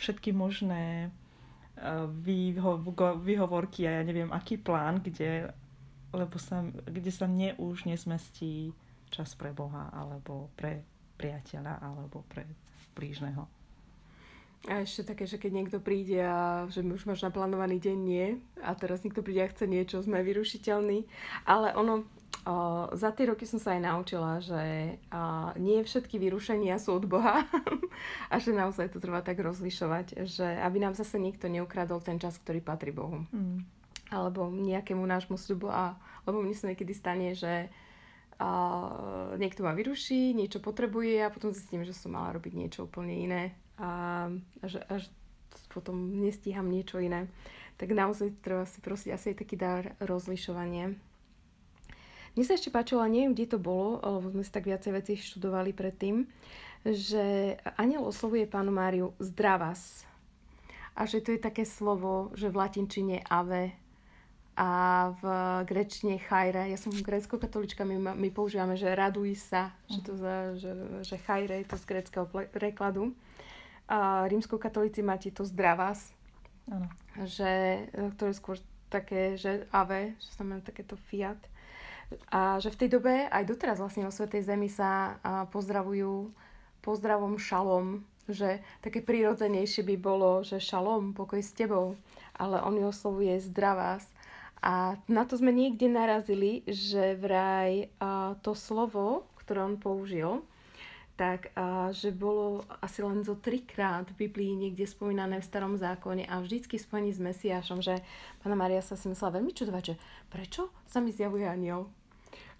všetky 0.00 0.32
možné 0.32 1.12
uh, 1.76 2.08
výho- 2.08 2.80
výhovorky 3.20 3.84
a 3.84 4.00
ja 4.00 4.02
neviem, 4.02 4.32
aký 4.32 4.56
plán, 4.56 5.04
kde, 5.04 5.52
lebo 6.10 6.40
sa, 6.40 6.64
kde 6.88 7.12
sa 7.12 7.28
mne 7.28 7.52
už 7.60 7.84
nezmestí 7.84 8.72
čas 9.12 9.36
pre 9.36 9.52
Boha, 9.52 9.92
alebo 9.92 10.48
pre 10.56 10.80
priateľa, 11.20 11.84
alebo 11.84 12.24
pre 12.32 12.48
blížneho. 12.96 13.59
A 14.68 14.84
ešte 14.84 15.16
také, 15.16 15.24
že 15.24 15.40
keď 15.40 15.52
niekto 15.56 15.78
príde 15.80 16.20
a 16.20 16.68
že 16.68 16.84
už 16.84 17.08
máš 17.08 17.24
naplánovaný 17.24 17.80
deň, 17.80 17.96
nie. 17.96 18.36
A 18.60 18.76
teraz 18.76 19.00
niekto 19.00 19.24
príde 19.24 19.40
a 19.40 19.48
chce 19.48 19.64
niečo, 19.64 20.04
sme 20.04 20.20
vyrušiteľní. 20.20 21.08
Ale 21.48 21.72
ono, 21.72 22.04
o, 22.44 22.56
za 22.92 23.08
tie 23.16 23.32
roky 23.32 23.48
som 23.48 23.56
sa 23.56 23.72
aj 23.72 23.88
naučila, 23.88 24.36
že 24.44 24.60
o, 25.08 25.56
nie 25.56 25.80
všetky 25.80 26.20
vyrušenia 26.20 26.76
sú 26.76 27.00
od 27.00 27.08
Boha. 27.08 27.48
a 28.32 28.34
že 28.36 28.52
naozaj 28.52 28.92
to 28.92 29.00
treba 29.00 29.24
tak 29.24 29.40
rozlišovať, 29.40 30.28
že 30.28 30.44
aby 30.60 30.76
nám 30.76 30.92
zase 30.92 31.16
niekto 31.16 31.48
neukradol 31.48 32.04
ten 32.04 32.20
čas, 32.20 32.36
ktorý 32.36 32.60
patrí 32.60 32.92
Bohu. 32.92 33.24
Mm. 33.32 33.64
Alebo 34.12 34.52
nejakému 34.52 35.00
nášmu 35.00 35.40
sľubu. 35.40 35.72
A, 35.72 35.96
lebo 36.28 36.44
mne 36.44 36.52
sa 36.52 36.68
niekedy 36.68 36.92
stane, 36.92 37.32
že 37.32 37.72
a 38.40 38.48
niekto 39.36 39.60
ma 39.60 39.76
vyruší, 39.76 40.32
niečo 40.32 40.64
potrebuje 40.64 41.20
a 41.20 41.28
potom 41.28 41.52
zistím, 41.52 41.84
že 41.84 41.92
som 41.92 42.16
mala 42.16 42.32
robiť 42.32 42.56
niečo 42.56 42.88
úplne 42.88 43.12
iné 43.12 43.52
a 43.80 43.90
že 44.62 44.84
až 44.92 45.08
potom 45.72 46.20
nestíham 46.20 46.68
niečo 46.68 47.00
iné. 47.00 47.30
Tak 47.80 47.96
naozaj 47.96 48.36
treba 48.44 48.68
si 48.68 48.84
prosiť 48.84 49.10
asi 49.16 49.26
aj 49.32 49.36
taký 49.40 49.56
dar 49.56 49.96
rozlišovanie. 50.04 51.00
Mne 52.36 52.44
sa 52.46 52.54
ešte 52.54 52.70
páčilo, 52.70 53.02
ale 53.02 53.16
neviem, 53.16 53.34
kde 53.34 53.56
to 53.56 53.58
bolo, 53.58 53.98
lebo 53.98 54.30
sme 54.30 54.44
si 54.46 54.52
tak 54.52 54.68
viacej 54.68 54.92
veci 54.94 55.12
študovali 55.18 55.74
predtým, 55.74 56.28
že 56.86 57.56
aniel 57.74 58.06
oslovuje 58.06 58.46
pánu 58.46 58.70
Máriu 58.70 59.16
zdravas. 59.18 60.06
A 60.94 61.08
že 61.08 61.24
to 61.24 61.34
je 61.34 61.40
také 61.40 61.64
slovo, 61.64 62.30
že 62.36 62.52
v 62.52 62.60
latinčine 62.60 63.24
ave 63.26 63.74
a 64.54 64.70
v 65.16 65.24
grečne 65.64 66.20
chajre. 66.20 66.68
Ja 66.68 66.76
som 66.76 66.92
grécko-katolička, 66.92 67.82
my, 67.88 68.12
my 68.12 68.28
používame, 68.28 68.76
že 68.76 68.92
raduj 68.92 69.40
sa, 69.40 69.72
že, 69.88 70.00
to 70.04 70.12
za, 70.20 70.54
že, 70.60 70.70
že 71.00 71.16
chajre 71.24 71.64
je 71.64 71.66
to 71.66 71.76
z 71.80 71.84
gréckého 71.88 72.26
prekladu 72.28 73.16
a 73.90 74.30
rímskokatolíci 74.30 75.02
máte 75.02 75.34
to 75.34 75.42
zdravás, 75.42 76.14
ano. 76.70 76.86
že, 77.26 77.84
to 78.14 78.30
je 78.30 78.38
skôr 78.38 78.56
také, 78.86 79.34
že 79.34 79.66
ave, 79.74 80.14
že 80.22 80.30
znamená 80.38 80.62
takéto 80.62 80.94
fiat. 81.10 81.38
A 82.30 82.62
že 82.62 82.70
v 82.70 82.86
tej 82.86 82.88
dobe, 82.98 83.26
aj 83.26 83.50
doteraz 83.50 83.82
vlastne 83.82 84.06
vo 84.06 84.14
Svetej 84.14 84.46
Zemi 84.46 84.70
sa 84.70 85.18
pozdravujú 85.50 86.30
pozdravom 86.82 87.38
šalom, 87.38 88.02
že 88.30 88.62
také 88.78 89.02
prirodzenejšie 89.02 89.82
by 89.82 89.96
bolo, 89.98 90.46
že 90.46 90.62
šalom, 90.62 91.14
pokoj 91.14 91.42
s 91.42 91.50
tebou, 91.50 91.98
ale 92.38 92.62
on 92.62 92.78
ju 92.78 92.86
oslovuje 92.86 93.42
zdravás. 93.42 94.06
A 94.62 94.98
na 95.10 95.26
to 95.26 95.34
sme 95.34 95.50
niekde 95.50 95.90
narazili, 95.90 96.62
že 96.66 97.18
vraj 97.18 97.90
to 98.42 98.54
slovo, 98.54 99.26
ktoré 99.42 99.66
on 99.66 99.78
použil, 99.78 100.46
tak 101.20 101.52
že 101.92 102.16
bolo 102.16 102.64
asi 102.80 103.04
len 103.04 103.20
zo 103.20 103.36
trikrát 103.36 104.08
v 104.16 104.24
Biblii 104.24 104.56
niekde 104.56 104.88
spomínané 104.88 105.44
v 105.44 105.44
starom 105.44 105.76
zákone 105.76 106.24
a 106.24 106.40
vždycky 106.40 106.80
spojení 106.80 107.12
s 107.12 107.20
Mesiášom, 107.20 107.84
že 107.84 108.00
pána 108.40 108.56
Maria 108.56 108.80
sa 108.80 108.96
si 108.96 109.04
myslela 109.12 109.36
veľmi 109.36 109.52
čudovať, 109.52 109.84
že 109.84 109.94
prečo 110.32 110.72
sa 110.88 111.04
mi 111.04 111.12
zjavuje 111.12 111.44
aniel? 111.44 111.92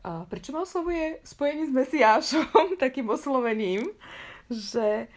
A 0.04 0.28
prečo 0.28 0.52
ma 0.52 0.68
oslovuje 0.68 1.24
spojení 1.24 1.68
s 1.68 1.72
Mesiášom 1.72 2.76
takým 2.84 3.08
oslovením, 3.08 3.88
že 4.52 5.08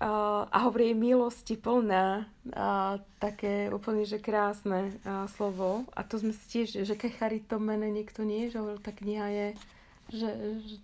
a, 0.00 0.48
hovorí 0.64 0.96
milosti 0.96 1.60
plná 1.60 2.24
a 2.56 2.96
také 3.20 3.68
úplne, 3.68 4.08
že 4.08 4.16
krásne 4.16 4.96
a, 5.04 5.28
slovo. 5.28 5.84
A 5.92 6.08
to 6.08 6.16
sme 6.16 6.32
si 6.32 6.44
tiež, 6.48 6.88
že 6.88 6.96
to 7.44 7.56
mene 7.60 7.92
niekto 7.92 8.24
nie, 8.24 8.48
že 8.48 8.64
tá 8.80 8.96
kniha 8.96 9.28
je 9.28 9.48
že, 10.12 10.30
že 10.66 10.76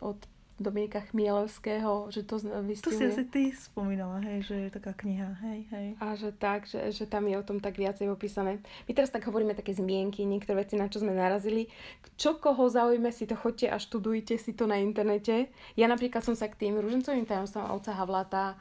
od 0.00 0.16
Dominika 0.60 1.00
Chmielovského, 1.00 2.12
že 2.12 2.22
to 2.22 2.36
vystihuje. 2.64 2.84
To 2.84 2.90
si 2.92 3.04
asi 3.08 3.24
ty 3.28 3.42
spomínala, 3.52 4.20
hej, 4.20 4.44
že 4.44 4.56
je 4.66 4.70
taká 4.70 4.92
kniha, 4.92 5.38
hej, 5.42 5.60
hej. 5.72 5.88
A 5.98 6.14
že 6.14 6.30
tak, 6.36 6.68
že, 6.68 6.92
že 6.92 7.08
tam 7.08 7.24
je 7.26 7.36
o 7.40 7.46
tom 7.46 7.58
tak 7.58 7.80
viacej 7.80 8.12
opísané. 8.12 8.60
My 8.86 8.92
teraz 8.92 9.08
tak 9.08 9.24
hovoríme 9.26 9.56
také 9.56 9.72
zmienky, 9.72 10.22
niektoré 10.28 10.62
veci, 10.62 10.76
na 10.76 10.92
čo 10.92 11.00
sme 11.00 11.16
narazili. 11.16 11.72
Čo 12.20 12.36
koho 12.38 12.68
zaujíme, 12.68 13.10
si 13.10 13.24
to 13.24 13.34
chodte 13.34 13.66
a 13.66 13.80
študujte 13.80 14.36
si 14.36 14.52
to 14.52 14.68
na 14.68 14.78
internete. 14.78 15.48
Ja 15.74 15.88
napríklad 15.88 16.22
som 16.22 16.36
sa 16.36 16.46
k 16.46 16.58
tým 16.68 16.78
ružencovým 16.78 17.24
tajomstvom 17.24 17.72
Ovca 17.72 17.92
Havlata 17.96 18.54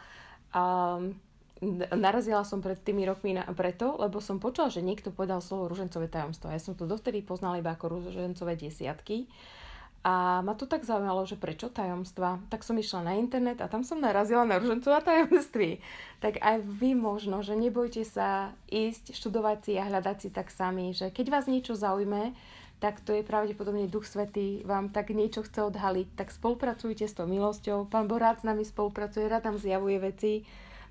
a 0.51 0.63
narazila 1.93 2.41
som 2.41 2.58
pred 2.58 2.82
tými 2.82 3.06
rokmi 3.06 3.38
na, 3.38 3.45
preto, 3.54 3.93
lebo 4.01 4.17
som 4.17 4.41
počula, 4.41 4.73
že 4.73 4.82
niekto 4.82 5.13
povedal 5.13 5.45
slovo 5.45 5.69
ružencové 5.69 6.10
tajomstvo. 6.10 6.49
Ja 6.49 6.58
som 6.58 6.73
to 6.73 6.89
dovtedy 6.89 7.21
poznala 7.21 7.62
iba 7.62 7.77
ako 7.77 8.01
ružencové 8.01 8.58
desiatky. 8.58 9.30
A 10.01 10.41
ma 10.41 10.57
to 10.57 10.65
tak 10.65 10.81
zaujímalo, 10.81 11.29
že 11.29 11.37
prečo 11.37 11.69
tajomstva. 11.69 12.41
Tak 12.49 12.65
som 12.65 12.73
išla 12.73 13.05
na 13.05 13.13
internet 13.21 13.61
a 13.61 13.69
tam 13.69 13.85
som 13.85 14.01
narazila 14.01 14.41
na 14.49 14.57
ružencová 14.57 15.05
tajomství. 15.05 15.77
Tak 16.17 16.41
aj 16.41 16.65
vy 16.65 16.97
možno, 16.97 17.45
že 17.45 17.53
nebojte 17.53 18.01
sa 18.01 18.57
ísť, 18.65 19.13
študovať 19.13 19.57
si 19.61 19.71
a 19.77 19.85
hľadať 19.85 20.17
si 20.17 20.29
tak 20.33 20.49
sami, 20.49 20.97
že 20.97 21.13
keď 21.13 21.25
vás 21.29 21.45
niečo 21.45 21.77
zaujme, 21.77 22.33
tak 22.81 22.97
to 23.05 23.13
je 23.13 23.21
pravdepodobne 23.21 23.85
Duch 23.85 24.09
Svetý 24.09 24.65
vám 24.65 24.89
tak 24.89 25.13
niečo 25.13 25.45
chce 25.45 25.69
odhaliť, 25.69 26.17
tak 26.17 26.33
spolupracujte 26.33 27.05
s 27.05 27.13
tou 27.13 27.29
milosťou. 27.29 27.85
Pán 27.85 28.09
Boh 28.09 28.17
rád 28.17 28.41
s 28.41 28.47
nami 28.49 28.65
spolupracuje, 28.65 29.29
rád 29.29 29.53
nám 29.53 29.61
zjavuje 29.61 30.01
veci. 30.01 30.41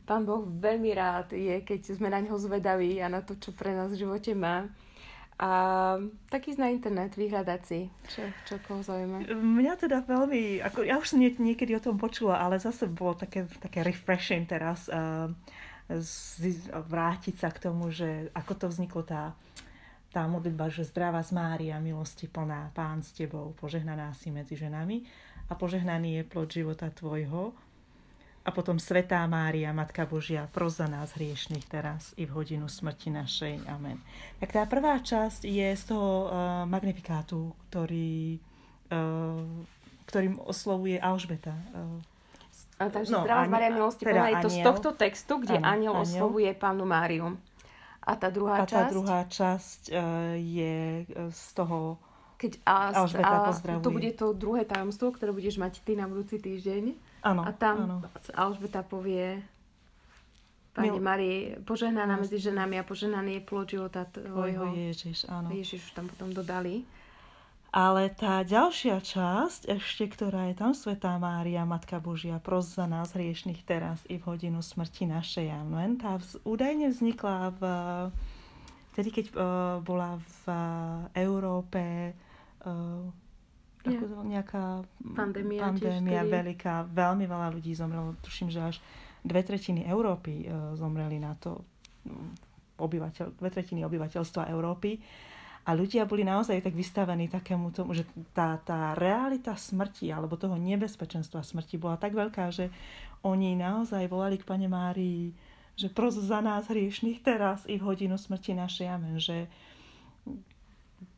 Pán 0.06 0.22
Boh 0.22 0.46
veľmi 0.46 0.94
rád 0.94 1.34
je, 1.34 1.66
keď 1.66 1.98
sme 1.98 2.14
na 2.14 2.22
ňo 2.22 2.38
zvedaví 2.38 3.02
a 3.02 3.10
na 3.10 3.26
to, 3.26 3.34
čo 3.34 3.50
pre 3.50 3.74
nás 3.74 3.90
v 3.90 4.06
živote 4.06 4.38
má. 4.38 4.70
A 5.40 5.50
tak 6.28 6.52
na 6.60 6.68
internet, 6.68 7.16
vyhľadať 7.16 7.60
si, 7.64 7.88
čo, 8.12 8.28
čo 8.44 8.60
koho 8.60 8.84
zaujíma. 8.84 9.24
Mňa 9.32 9.72
teda 9.80 10.04
veľmi, 10.04 10.60
ako, 10.60 10.84
ja 10.84 11.00
už 11.00 11.16
som 11.16 11.18
nie, 11.18 11.32
niekedy 11.32 11.72
o 11.72 11.80
tom 11.80 11.96
počula, 11.96 12.44
ale 12.44 12.60
zase 12.60 12.84
bolo 12.84 13.16
také, 13.16 13.48
také 13.56 13.80
refreshing 13.80 14.44
teraz 14.44 14.92
uh, 14.92 15.32
z, 15.88 16.68
vrátiť 16.68 17.40
sa 17.40 17.48
k 17.48 17.72
tomu, 17.72 17.88
že 17.88 18.28
ako 18.36 18.52
to 18.52 18.66
vzniklo 18.68 19.00
tá, 19.00 19.32
tá 20.12 20.28
modlitba, 20.28 20.68
že 20.68 20.84
zdravá 20.84 21.24
z 21.24 21.32
Mária, 21.32 21.80
milosti 21.80 22.28
plná, 22.28 22.76
Pán 22.76 23.00
s 23.00 23.16
tebou, 23.16 23.56
požehnaná 23.56 24.12
si 24.12 24.28
medzi 24.28 24.60
ženami 24.60 25.08
a 25.48 25.56
požehnaný 25.56 26.20
je 26.20 26.24
plod 26.28 26.52
života 26.52 26.92
tvojho 26.92 27.56
a 28.40 28.48
potom 28.48 28.80
Svetá 28.80 29.20
Mária, 29.28 29.68
Matka 29.76 30.08
Božia, 30.08 30.48
pros 30.48 30.80
za 30.80 30.88
nás 30.88 31.12
hriešných 31.12 31.66
teraz 31.68 32.16
i 32.16 32.24
v 32.24 32.32
hodinu 32.32 32.72
smrti 32.72 33.12
našej. 33.12 33.68
Amen. 33.68 34.00
Tak 34.40 34.56
tá 34.56 34.62
prvá 34.64 34.96
časť 34.96 35.44
je 35.44 35.68
z 35.76 35.84
toho 35.84 36.10
uh, 36.24 36.30
magnifikátu, 36.64 37.52
ktorý, 37.68 38.40
uh, 38.88 39.44
ktorým 40.08 40.40
oslovuje 40.40 40.96
Alžbeta. 40.96 41.52
Uh, 41.76 42.00
a 42.80 42.88
takže 42.88 43.12
no, 43.12 43.28
zdravá 43.28 43.44
Maria 43.44 43.68
milosti 43.68 44.08
teda 44.08 44.24
plná 44.24 44.28
je 44.32 44.36
to 44.40 44.48
z 44.48 44.58
tohto 44.64 44.90
textu, 44.96 45.36
kde 45.44 45.60
aniel, 45.60 45.92
aniel 45.92 46.00
oslovuje 46.00 46.48
pánu 46.56 46.88
Máriu. 46.88 47.36
A 48.00 48.16
tá 48.16 48.32
druhá 48.32 48.64
a 48.64 48.64
časť? 48.64 48.72
tá 48.72 48.82
druhá 48.88 49.20
časť 49.28 49.80
uh, 49.92 50.32
je 50.40 51.04
z 51.28 51.46
toho 51.52 52.00
keď 52.40 52.56
a, 52.64 53.04
Alžbeta 53.04 53.52
a, 53.52 53.84
to 53.84 53.92
bude 53.92 54.16
to 54.16 54.32
druhé 54.32 54.64
tajomstvo, 54.64 55.12
ktoré 55.12 55.28
budeš 55.28 55.60
mať 55.60 55.84
ty 55.84 55.92
na 55.92 56.08
budúci 56.08 56.40
týždeň. 56.40 56.96
Áno, 57.20 57.44
a 57.44 57.50
tam 57.52 57.76
áno. 57.84 57.96
Alžbeta 58.32 58.80
povie 58.80 59.40
Pani 60.70 60.94
Mil... 60.94 61.02
Marii, 61.02 61.38
požehnaná 61.66 62.14
medzi 62.14 62.38
ženami 62.38 62.78
a 62.78 62.86
požehnaný 62.86 63.36
je 63.36 63.42
plod 63.42 63.66
života 63.68 64.06
tvojho. 64.06 64.70
Ježiš, 64.70 65.26
áno. 65.26 65.50
Ježiš 65.50 65.90
už 65.90 65.92
tam 65.92 66.06
potom 66.06 66.30
dodali. 66.30 66.86
Ale 67.70 68.10
tá 68.10 68.42
ďalšia 68.42 68.98
časť, 68.98 69.70
ešte, 69.70 70.10
ktorá 70.10 70.50
je 70.50 70.58
tam, 70.58 70.74
Svetá 70.74 71.14
Mária, 71.22 71.62
Matka 71.62 72.02
Božia, 72.02 72.42
pros 72.42 72.74
za 72.74 72.90
nás 72.90 73.14
hriešných 73.14 73.62
teraz 73.62 74.02
i 74.10 74.18
v 74.18 74.26
hodinu 74.26 74.58
smrti 74.58 75.06
našej. 75.06 75.54
Amen. 75.54 75.94
Tá 75.94 76.18
vz, 76.18 76.42
údajne 76.42 76.90
vznikla 76.90 77.54
v, 77.54 77.62
vtedy, 78.90 79.08
keď 79.14 79.24
uh, 79.30 79.34
bola 79.86 80.18
v 80.18 80.42
uh, 80.46 80.56
Európe 81.14 82.10
uh, 82.66 83.06
ako 83.80 84.04
to 84.04 84.18
nejaká 84.28 84.64
pandémia, 85.16 85.72
pandémia 85.72 86.20
veľká, 86.20 86.88
veľmi 86.92 87.24
veľa 87.24 87.48
ľudí 87.54 87.72
zomrelo. 87.72 88.12
Tuším, 88.20 88.52
že 88.52 88.60
až 88.60 88.76
dve 89.24 89.40
tretiny 89.40 89.88
Európy 89.88 90.44
uh, 90.44 90.76
zomreli 90.76 91.16
na 91.16 91.32
to, 91.40 91.64
obyvateľ, 92.76 93.36
dve 93.36 93.50
tretiny 93.52 93.84
obyvateľstva 93.84 94.48
Európy. 94.48 95.00
A 95.68 95.76
ľudia 95.76 96.08
boli 96.08 96.24
naozaj 96.24 96.64
tak 96.64 96.72
vystavení 96.72 97.28
takému 97.28 97.68
tomu, 97.70 97.92
že 97.92 98.08
tá, 98.32 98.56
tá 98.64 98.96
realita 98.96 99.52
smrti 99.52 100.08
alebo 100.08 100.40
toho 100.40 100.56
nebezpečenstva 100.56 101.44
smrti 101.44 101.76
bola 101.76 102.00
tak 102.00 102.16
veľká, 102.16 102.48
že 102.48 102.72
oni 103.20 103.60
naozaj 103.60 104.08
volali 104.08 104.40
k 104.40 104.48
Pane 104.48 104.64
Márii, 104.64 105.36
že 105.76 105.92
pros 105.92 106.16
za 106.16 106.40
nás 106.40 106.68
hriešných 106.72 107.20
teraz 107.20 107.68
i 107.68 107.76
v 107.76 107.84
hodinu 107.84 108.16
smrti 108.16 108.56
našej. 108.56 108.86
Amen. 108.88 109.20
Že 109.20 109.52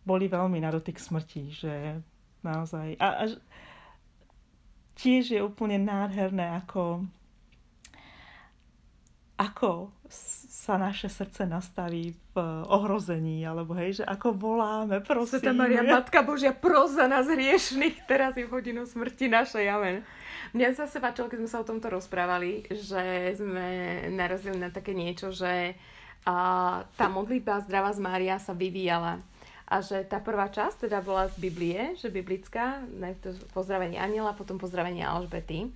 boli 0.02 0.26
veľmi 0.26 0.58
na 0.58 0.74
dotyk 0.74 0.98
smrti, 0.98 1.42
že 1.54 2.02
naozaj. 2.42 2.98
A, 2.98 3.06
a 3.06 3.24
tiež 4.98 5.34
je 5.34 5.40
úplne 5.42 5.80
nádherné, 5.82 6.62
ako, 6.62 7.06
ako 9.40 9.90
sa 10.62 10.78
naše 10.78 11.10
srdce 11.10 11.42
nastaví 11.42 12.14
v 12.30 12.36
ohrození, 12.70 13.42
alebo 13.42 13.74
hej, 13.74 13.98
že 13.98 14.04
ako 14.06 14.30
voláme, 14.30 15.02
prosím. 15.02 15.42
Sveta 15.42 15.50
Maria, 15.50 15.82
Matka 15.82 16.22
Božia, 16.22 16.54
pros 16.54 16.94
za 16.94 17.10
nás 17.10 17.26
hriešných, 17.26 18.06
teraz 18.06 18.38
je 18.38 18.46
v 18.46 18.54
hodinu 18.54 18.86
smrti 18.86 19.26
našej, 19.26 19.66
amen. 19.66 20.06
Mňa 20.54 20.78
sa 20.78 20.86
páčilo, 21.02 21.26
keď 21.26 21.38
sme 21.42 21.50
sa 21.50 21.58
o 21.62 21.66
tomto 21.66 21.90
rozprávali, 21.90 22.62
že 22.70 23.34
sme 23.34 24.06
narazili 24.14 24.54
na 24.54 24.70
také 24.70 24.94
niečo, 24.94 25.34
že 25.34 25.74
a, 26.22 26.86
tá 26.94 27.10
modlitba 27.10 27.66
zdravá 27.66 27.90
z 27.90 27.98
Mária 27.98 28.38
sa 28.38 28.54
vyvíjala 28.54 29.18
a 29.72 29.80
že 29.80 30.04
tá 30.04 30.20
prvá 30.20 30.52
časť 30.52 30.84
teda 30.84 31.00
bola 31.00 31.32
z 31.32 31.40
Biblie, 31.40 31.96
že 31.96 32.12
biblická, 32.12 32.84
najprv 32.92 33.40
pozdravenie 33.56 33.96
Aniela, 33.96 34.36
potom 34.36 34.60
pozdravenie 34.60 35.00
Alžbety, 35.00 35.72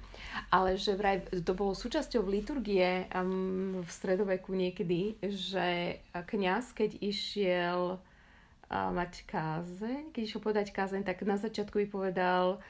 ale 0.52 0.76
že 0.76 0.92
vraj 1.00 1.24
to 1.24 1.56
bolo 1.56 1.72
súčasťou 1.72 2.20
liturgie 2.28 3.08
um, 3.16 3.80
v 3.80 3.88
stredoveku 3.88 4.52
niekedy, 4.52 5.16
že 5.24 5.96
kňaz, 6.12 6.76
keď 6.76 7.00
išiel 7.00 7.96
uh, 7.96 8.90
mať 8.92 9.24
kázeň, 9.24 10.12
keď 10.12 10.20
išiel 10.28 10.44
povedať 10.44 10.76
kázeň, 10.76 11.00
tak 11.00 11.24
na 11.24 11.40
začiatku 11.40 11.80
by 11.80 11.88
povedal 11.88 12.60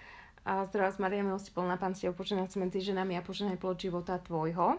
a 0.46 0.62
zdravá 0.70 0.94
z 0.94 1.02
Maria, 1.02 1.26
milosti 1.26 1.50
plná, 1.50 1.74
pán 1.74 1.98
ste 1.98 2.06
opočená 2.06 2.46
medzi 2.54 2.78
ženami 2.78 3.18
a 3.18 3.26
poženaj 3.26 3.58
plod 3.58 3.82
života 3.82 4.22
tvojho. 4.22 4.78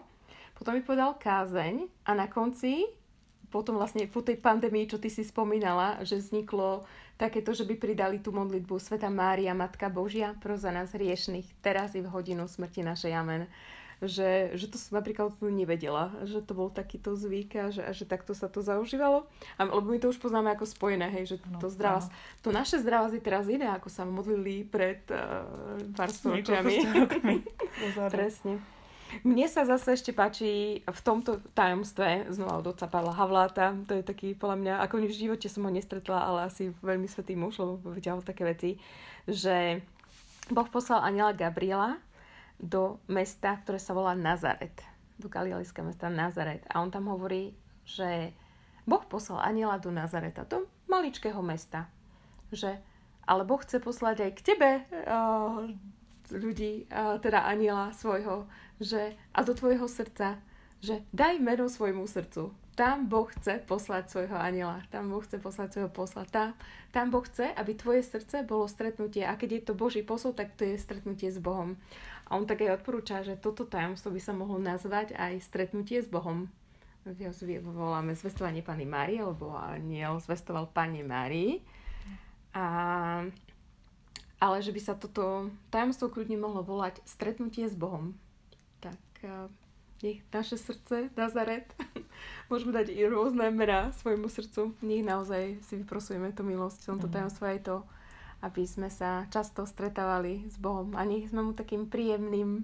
Potom 0.56 0.72
by 0.72 0.80
povedal 0.80 1.12
kázeň 1.20 2.08
a 2.08 2.16
na 2.16 2.24
konci 2.24 2.88
potom 3.48 3.80
vlastne 3.80 4.04
po 4.08 4.20
tej 4.20 4.36
pandémii, 4.36 4.88
čo 4.88 5.00
ty 5.00 5.08
si 5.08 5.24
spomínala, 5.24 6.00
že 6.04 6.20
vzniklo 6.20 6.84
takéto, 7.18 7.50
že 7.50 7.66
by 7.66 7.74
pridali 7.74 8.22
tú 8.22 8.30
modlitbu 8.30 8.78
Sveta 8.78 9.10
Mária, 9.10 9.56
Matka 9.56 9.90
Božia, 9.90 10.38
pro 10.38 10.54
za 10.54 10.70
nás 10.70 10.94
hriešných, 10.94 11.58
teraz 11.64 11.98
i 11.98 12.00
v 12.00 12.08
hodinu 12.08 12.46
smrti 12.46 12.86
našej, 12.86 13.12
amen. 13.12 13.50
Že, 13.98 14.54
že 14.54 14.70
to 14.70 14.78
som 14.78 15.02
napríklad 15.02 15.34
nevedela, 15.42 16.14
že 16.22 16.38
to 16.38 16.54
bol 16.54 16.70
takýto 16.70 17.18
zvyk 17.18 17.50
a 17.58 17.64
že, 17.74 17.82
a 17.82 17.90
že 17.90 18.06
takto 18.06 18.30
sa 18.30 18.46
to 18.46 18.62
zaužívalo. 18.62 19.26
A, 19.58 19.66
lebo 19.66 19.90
my 19.90 19.98
to 19.98 20.14
už 20.14 20.22
poznáme 20.22 20.54
ako 20.54 20.70
spojené, 20.70 21.10
hej, 21.10 21.34
že 21.34 21.36
no, 21.50 21.58
to, 21.58 21.66
zdravá, 21.66 22.06
no. 22.06 22.14
to 22.46 22.54
naše 22.54 22.78
zdravá 22.78 23.10
je 23.10 23.18
teraz 23.18 23.50
iné, 23.50 23.66
ako 23.66 23.90
sa 23.90 24.06
modlili 24.06 24.62
pred 24.62 25.02
uh, 25.10 25.42
pár 25.98 26.14
storočiami. 26.14 26.86
Presne. 28.14 28.77
Mne 29.24 29.48
sa 29.48 29.64
zase 29.64 29.96
ešte 29.96 30.12
páči 30.12 30.80
v 30.84 31.00
tomto 31.00 31.40
tajomstve, 31.56 32.28
znova 32.28 32.60
od 32.60 32.76
oca 32.76 32.86
Pavla 32.86 33.16
Havláta, 33.16 33.72
to 33.88 33.96
je 33.96 34.04
taký, 34.04 34.36
podľa 34.36 34.56
mňa, 34.60 34.74
ako 34.84 34.94
v 35.00 35.16
živote 35.16 35.48
som 35.48 35.64
ho 35.64 35.72
nestretla, 35.72 36.28
ale 36.28 36.48
asi 36.48 36.70
veľmi 36.84 37.08
svetý 37.08 37.32
muž, 37.32 37.56
lebo 37.56 37.80
vyťahol 37.88 38.20
také 38.20 38.44
veci, 38.44 38.76
že 39.24 39.80
Boh 40.52 40.68
poslal 40.68 41.04
aniela 41.04 41.36
Gabriela 41.36 42.00
do 42.60 43.00
mesta, 43.08 43.56
ktoré 43.64 43.80
sa 43.80 43.96
volá 43.96 44.12
Nazaret, 44.12 44.76
do 45.16 45.28
galilejského 45.28 45.86
mesta 45.86 46.12
Nazaret. 46.12 46.64
A 46.68 46.80
on 46.80 46.92
tam 46.92 47.08
hovorí, 47.08 47.56
že 47.88 48.32
Boh 48.88 49.04
poslal 49.04 49.44
aniela 49.44 49.76
do 49.76 49.92
Nazareta, 49.92 50.48
do 50.48 50.64
maličkého 50.88 51.40
mesta. 51.44 51.88
Že, 52.48 52.80
ale 53.28 53.42
Boh 53.44 53.60
chce 53.60 53.80
poslať 53.80 54.24
aj 54.24 54.32
k 54.36 54.44
tebe 54.52 54.70
uh, 54.80 55.68
ľudí, 56.32 56.88
uh, 56.88 57.16
teda 57.20 57.44
aniela 57.44 57.92
svojho, 57.96 58.48
že, 58.78 59.16
a 59.34 59.40
do 59.42 59.52
tvojho 59.52 59.88
srdca, 59.88 60.38
že 60.78 61.02
daj 61.10 61.42
meno 61.42 61.66
svojmu 61.66 62.06
srdcu. 62.06 62.54
Tam 62.78 63.10
Boh 63.10 63.26
chce 63.26 63.58
poslať 63.66 64.06
svojho 64.06 64.38
aniela. 64.38 64.86
Tam 64.94 65.10
Boh 65.10 65.18
chce 65.18 65.42
poslať 65.42 65.74
svojho 65.74 65.90
posla. 65.90 66.22
Tam, 66.30 66.54
tam 66.94 67.10
Boh 67.10 67.26
chce, 67.26 67.50
aby 67.50 67.74
tvoje 67.74 68.06
srdce 68.06 68.46
bolo 68.46 68.70
stretnutie. 68.70 69.26
A 69.26 69.34
keď 69.34 69.58
je 69.58 69.62
to 69.66 69.74
Boží 69.74 70.06
posol, 70.06 70.30
tak 70.30 70.54
to 70.54 70.62
je 70.62 70.78
stretnutie 70.78 71.26
s 71.26 71.42
Bohom. 71.42 71.74
A 72.30 72.38
on 72.38 72.46
tak 72.46 72.62
aj 72.62 72.78
odporúča, 72.78 73.26
že 73.26 73.34
toto 73.34 73.66
tajomstvo 73.66 74.14
by 74.14 74.20
sa 74.22 74.30
mohlo 74.30 74.62
nazvať 74.62 75.18
aj 75.18 75.42
stretnutie 75.42 75.98
s 75.98 76.06
Bohom. 76.06 76.46
Voláme 77.02 78.14
zvestovanie 78.14 78.62
Pany 78.62 78.86
Márie, 78.86 79.26
lebo 79.26 79.58
aniel 79.58 80.22
zvestoval 80.22 80.70
Pane 80.70 81.02
Márii. 81.02 81.58
A 82.54 83.26
ale 84.38 84.62
že 84.62 84.70
by 84.70 84.80
sa 84.80 84.94
toto 84.94 85.50
tajomstvo 85.74 86.10
kľudne 86.10 86.38
mohlo 86.38 86.62
volať 86.62 87.02
stretnutie 87.04 87.66
s 87.66 87.74
Bohom 87.74 88.14
nech 90.02 90.22
naše 90.30 90.54
srdce, 90.54 91.10
Nazaret, 91.18 91.74
môžeme 92.50 92.70
dať 92.70 92.94
i 92.94 93.02
rôzne 93.10 93.50
mená 93.50 93.90
svojmu 93.98 94.30
srdcu. 94.30 94.78
Nech 94.78 95.02
naozaj 95.02 95.58
si 95.66 95.74
vyprosujeme 95.74 96.30
tú 96.30 96.46
milosť 96.46 96.86
tomto 96.86 97.10
mm. 97.10 97.14
tajomstve 97.18 97.46
aj 97.58 97.60
to, 97.66 97.76
aby 98.46 98.62
sme 98.62 98.88
sa 98.94 99.26
často 99.34 99.66
stretávali 99.66 100.46
s 100.46 100.54
Bohom 100.54 100.94
a 100.94 101.02
nech 101.02 101.26
sme 101.26 101.50
mu 101.50 101.52
takým 101.52 101.90
príjemným 101.90 102.62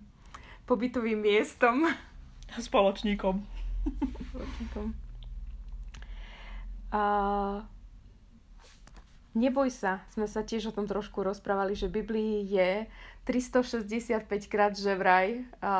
pobytovým 0.71 1.19
miestom. 1.19 1.91
Spoločníkom. 2.71 3.43
Spoločníkom. 4.31 4.87
A 6.95 7.03
neboj 9.35 9.69
sa, 9.69 10.01
sme 10.15 10.31
sa 10.31 10.47
tiež 10.47 10.71
o 10.71 10.75
tom 10.75 10.87
trošku 10.87 11.21
rozprávali, 11.21 11.75
že 11.75 11.91
Biblii 11.91 12.47
je 12.47 12.87
365 13.27 14.29
krát, 14.47 14.77
že 14.77 14.95
vraj 14.95 15.43
a, 15.59 15.65
a 15.65 15.75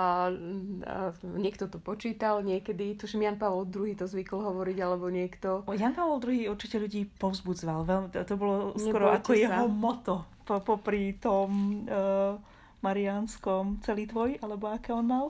niekto 1.23 1.69
to 1.69 1.77
počítal 1.77 2.41
niekedy, 2.41 2.97
tuším 2.97 3.29
Jan 3.29 3.39
Pavel 3.39 3.69
II 3.69 3.95
to 3.95 4.09
zvykol 4.09 4.41
hovoriť, 4.43 4.79
alebo 4.81 5.07
niekto. 5.13 5.63
O, 5.69 5.77
Jan 5.77 5.93
Pavel 5.93 6.19
II 6.25 6.51
určite 6.51 6.81
ľudí 6.81 7.07
povzbudzoval, 7.21 7.81
veľmi, 7.85 8.09
to, 8.11 8.25
to 8.25 8.35
bolo 8.41 8.73
skoro 8.81 9.13
Nebojte 9.13 9.21
ako 9.21 9.33
sa. 9.33 9.41
jeho 9.41 9.67
moto 9.69 10.15
po, 10.49 10.61
popri 10.65 11.17
tom 11.21 11.85
uh, 11.85 12.37
mariánskom 12.81 13.81
celý 13.85 14.09
tvoj, 14.09 14.41
alebo 14.41 14.73
aké 14.73 14.93
on 14.93 15.05
mal. 15.05 15.27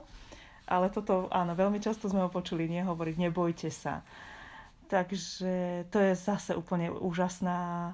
Ale 0.65 0.89
toto, 0.89 1.29
áno, 1.29 1.53
veľmi 1.53 1.77
často 1.77 2.09
sme 2.09 2.25
ho 2.25 2.29
počuli, 2.31 2.65
nehovoriť, 2.65 3.15
nebojte 3.21 3.69
sa. 3.69 4.01
Takže 4.87 5.85
to 5.89 5.97
je 5.97 6.13
zase 6.13 6.55
úplne 6.57 6.89
úžasná 6.89 7.93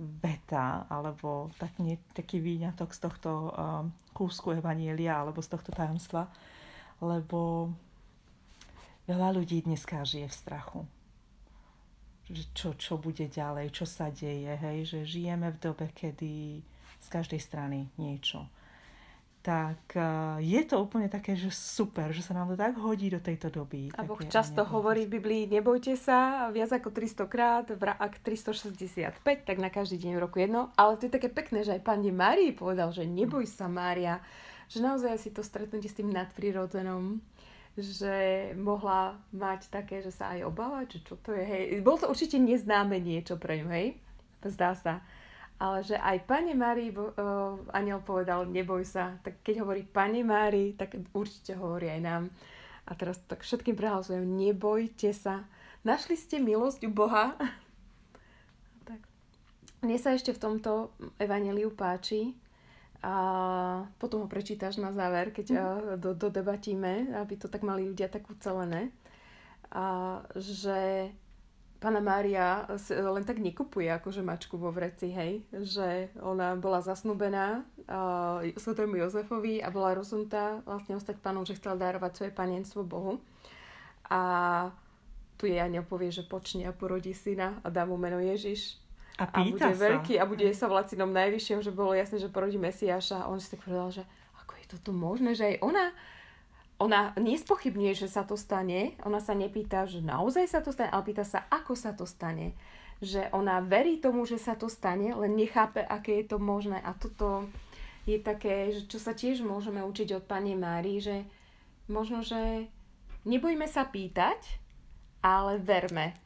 veta, 0.00 0.88
alebo 0.88 1.52
tak 1.60 1.76
nie, 1.76 2.00
taký 2.16 2.40
výňatok 2.40 2.90
z 2.96 3.00
tohto 3.04 3.30
um, 3.52 3.92
kúsku 4.16 4.56
Evanielia, 4.56 5.20
alebo 5.20 5.44
z 5.44 5.52
tohto 5.52 5.70
tajomstva, 5.76 6.32
lebo 7.04 7.68
veľa 9.04 9.36
ľudí 9.36 9.68
dneska 9.68 10.00
žije 10.00 10.26
v 10.26 10.38
strachu. 10.38 10.80
Že 12.30 12.42
čo, 12.56 12.68
čo 12.80 12.92
bude 12.96 13.28
ďalej, 13.28 13.74
čo 13.74 13.84
sa 13.84 14.08
deje, 14.08 14.56
hej, 14.56 14.78
že 14.88 14.98
žijeme 15.04 15.52
v 15.52 15.60
dobe, 15.60 15.92
kedy 15.92 16.64
z 17.00 17.06
každej 17.12 17.40
strany 17.42 17.92
niečo 18.00 18.48
tak 19.50 19.98
uh, 19.98 20.38
je 20.38 20.62
to 20.62 20.78
úplne 20.78 21.10
také, 21.10 21.34
že 21.34 21.50
super, 21.50 22.14
že 22.14 22.22
sa 22.22 22.38
nám 22.38 22.54
to 22.54 22.56
tak 22.56 22.78
hodí 22.78 23.10
do 23.10 23.18
tejto 23.18 23.50
doby. 23.50 23.90
A 23.98 24.06
Boh 24.06 24.22
často 24.30 24.62
hovorí 24.62 25.10
v 25.10 25.18
Biblii, 25.18 25.50
nebojte 25.50 25.98
sa, 25.98 26.46
viac 26.54 26.70
ako 26.70 26.94
300 26.94 27.26
krát, 27.26 27.66
ak 27.74 28.22
365, 28.22 29.18
tak 29.42 29.56
na 29.58 29.66
každý 29.66 30.06
deň 30.06 30.12
v 30.14 30.22
roku 30.22 30.38
jedno. 30.38 30.70
Ale 30.78 30.94
to 30.94 31.10
je 31.10 31.16
také 31.18 31.26
pekné, 31.26 31.66
že 31.66 31.74
aj 31.74 31.82
Pane 31.82 32.14
Márii 32.14 32.54
povedal, 32.54 32.94
že 32.94 33.02
neboj 33.02 33.42
sa 33.50 33.66
Mária, 33.66 34.22
že 34.70 34.78
naozaj 34.78 35.18
si 35.18 35.34
to 35.34 35.42
stretnutie 35.42 35.90
s 35.90 35.98
tým 35.98 36.14
nadprirodzenom, 36.14 37.18
že 37.74 38.50
mohla 38.54 39.18
mať 39.34 39.66
také, 39.66 39.98
že 39.98 40.14
sa 40.14 40.30
aj 40.38 40.46
obávať, 40.46 40.86
že 40.94 41.10
čo 41.10 41.18
to 41.18 41.34
je, 41.34 41.42
hej. 41.42 41.82
Bolo 41.82 42.06
to 42.06 42.06
určite 42.06 42.38
neznáme 42.38 43.02
niečo 43.02 43.34
pre 43.34 43.66
ňu, 43.66 43.68
hej. 43.74 43.98
Zdá 44.46 44.78
sa 44.78 45.02
ale 45.60 45.84
že 45.84 46.00
aj 46.00 46.24
Pane 46.24 46.56
Mári 46.56 46.88
uh, 46.88 47.60
aniel 47.76 48.00
povedal, 48.00 48.48
neboj 48.48 48.80
sa. 48.88 49.20
Tak 49.20 49.44
keď 49.44 49.60
hovorí 49.60 49.84
Pane 49.84 50.24
Mári, 50.24 50.72
tak 50.72 50.96
určite 51.12 51.52
hovorí 51.60 51.92
aj 51.92 52.00
nám. 52.00 52.22
A 52.88 52.96
teraz 52.96 53.20
tak 53.28 53.44
všetkým 53.44 53.76
prehlasujem, 53.76 54.24
nebojte 54.24 55.12
sa. 55.12 55.44
Našli 55.84 56.16
ste 56.16 56.40
milosť 56.40 56.88
u 56.88 56.90
Boha? 56.90 57.36
tak. 58.88 59.04
Mne 59.84 60.00
sa 60.00 60.16
ešte 60.16 60.32
v 60.32 60.42
tomto 60.42 60.96
evaneliu 61.20 61.68
páči, 61.76 62.32
a 63.00 63.14
potom 63.96 64.24
ho 64.24 64.28
prečítaš 64.28 64.76
na 64.76 64.92
záver, 64.92 65.32
keď 65.32 65.46
mm. 65.56 65.60
do, 66.04 66.12
dodebatíme, 66.12 67.16
aby 67.16 67.34
to 67.40 67.48
tak 67.48 67.64
mali 67.64 67.88
ľudia 67.88 68.12
tak 68.12 68.28
ucelené, 68.28 68.92
a, 69.72 70.20
že 70.36 71.08
Pána 71.80 72.04
Mária 72.04 72.68
len 72.92 73.24
tak 73.24 73.40
nekupuje 73.40 73.88
akože 73.88 74.20
mačku 74.20 74.60
vo 74.60 74.68
vreci, 74.68 75.08
hej, 75.08 75.40
že 75.64 76.12
ona 76.20 76.52
bola 76.52 76.84
zasnúbená 76.84 77.64
uh, 77.88 78.44
svetému 78.52 79.00
Jozefovi 79.00 79.64
a 79.64 79.72
bola 79.72 79.96
rozumtá 79.96 80.60
vlastne 80.68 81.00
ostať 81.00 81.16
pánom, 81.24 81.40
že 81.48 81.56
chcela 81.56 81.80
darovať 81.80 82.12
svoje 82.12 82.32
panenstvo 82.36 82.84
Bohu. 82.84 83.24
A 84.12 84.20
tu 85.40 85.48
jej 85.48 85.56
aniel 85.56 85.88
povie, 85.88 86.12
že 86.12 86.20
počne 86.20 86.68
a 86.68 86.76
porodí 86.76 87.16
syna 87.16 87.64
a 87.64 87.72
dá 87.72 87.88
mu 87.88 87.96
meno 87.96 88.20
Ježiš. 88.20 88.76
A, 89.16 89.24
a 89.24 89.40
bude 89.48 89.56
sa. 89.56 89.72
veľký 89.72 90.20
a 90.20 90.28
bude 90.28 90.52
sa 90.52 90.68
volať 90.68 90.92
synom 90.96 91.16
najvyššieho, 91.16 91.64
že 91.64 91.72
bolo 91.72 91.96
jasné, 91.96 92.20
že 92.20 92.28
porodí 92.28 92.60
Mesiáša. 92.60 93.24
A 93.24 93.28
on 93.32 93.40
si 93.40 93.48
tak 93.48 93.64
povedal, 93.64 93.88
že 93.88 94.02
ako 94.36 94.52
je 94.60 94.66
toto 94.68 94.92
možné, 94.92 95.32
že 95.32 95.56
aj 95.56 95.56
ona 95.64 95.96
ona 96.80 97.12
nespochybňuje, 97.20 97.92
že 97.92 98.08
sa 98.08 98.24
to 98.24 98.40
stane, 98.40 98.96
ona 99.04 99.20
sa 99.20 99.36
nepýta, 99.36 99.84
že 99.84 100.00
naozaj 100.00 100.48
sa 100.48 100.64
to 100.64 100.72
stane, 100.72 100.88
ale 100.88 101.04
pýta 101.04 101.28
sa, 101.28 101.44
ako 101.52 101.76
sa 101.76 101.92
to 101.92 102.08
stane. 102.08 102.56
Že 103.04 103.28
ona 103.36 103.60
verí 103.60 104.00
tomu, 104.00 104.24
že 104.24 104.40
sa 104.40 104.56
to 104.56 104.72
stane, 104.72 105.12
len 105.12 105.36
nechápe, 105.36 105.84
aké 105.84 106.24
je 106.24 106.32
to 106.32 106.38
možné. 106.40 106.80
A 106.80 106.96
toto 106.96 107.44
je 108.08 108.16
také, 108.16 108.72
že 108.72 108.88
čo 108.88 108.96
sa 108.96 109.12
tiež 109.12 109.44
môžeme 109.44 109.84
učiť 109.84 110.16
od 110.16 110.24
Pani 110.24 110.56
Mári, 110.56 111.04
že 111.04 111.28
možno, 111.84 112.24
že 112.24 112.72
nebojme 113.28 113.68
sa 113.68 113.84
pýtať, 113.84 114.40
ale 115.20 115.60
verme. 115.60 116.16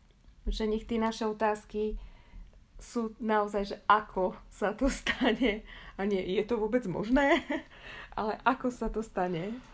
Že 0.46 0.70
nech 0.70 0.86
tie 0.86 1.02
naše 1.02 1.26
otázky 1.26 1.98
sú 2.78 3.10
naozaj, 3.18 3.74
že 3.74 3.76
ako 3.90 4.38
sa 4.54 4.70
to 4.70 4.86
stane. 4.86 5.66
A 5.98 6.06
nie, 6.06 6.22
je 6.22 6.46
to 6.46 6.62
vôbec 6.62 6.86
možné, 6.86 7.42
ale 8.18 8.38
ako 8.46 8.70
sa 8.70 8.86
to 8.86 9.02
stane. 9.02 9.73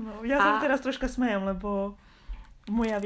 No, 0.00 0.24
ja 0.24 0.38
a... 0.38 0.42
sa 0.42 0.50
teraz 0.64 0.80
troška 0.80 1.10
smejem, 1.10 1.44
lebo 1.44 1.98
moja 2.70 3.02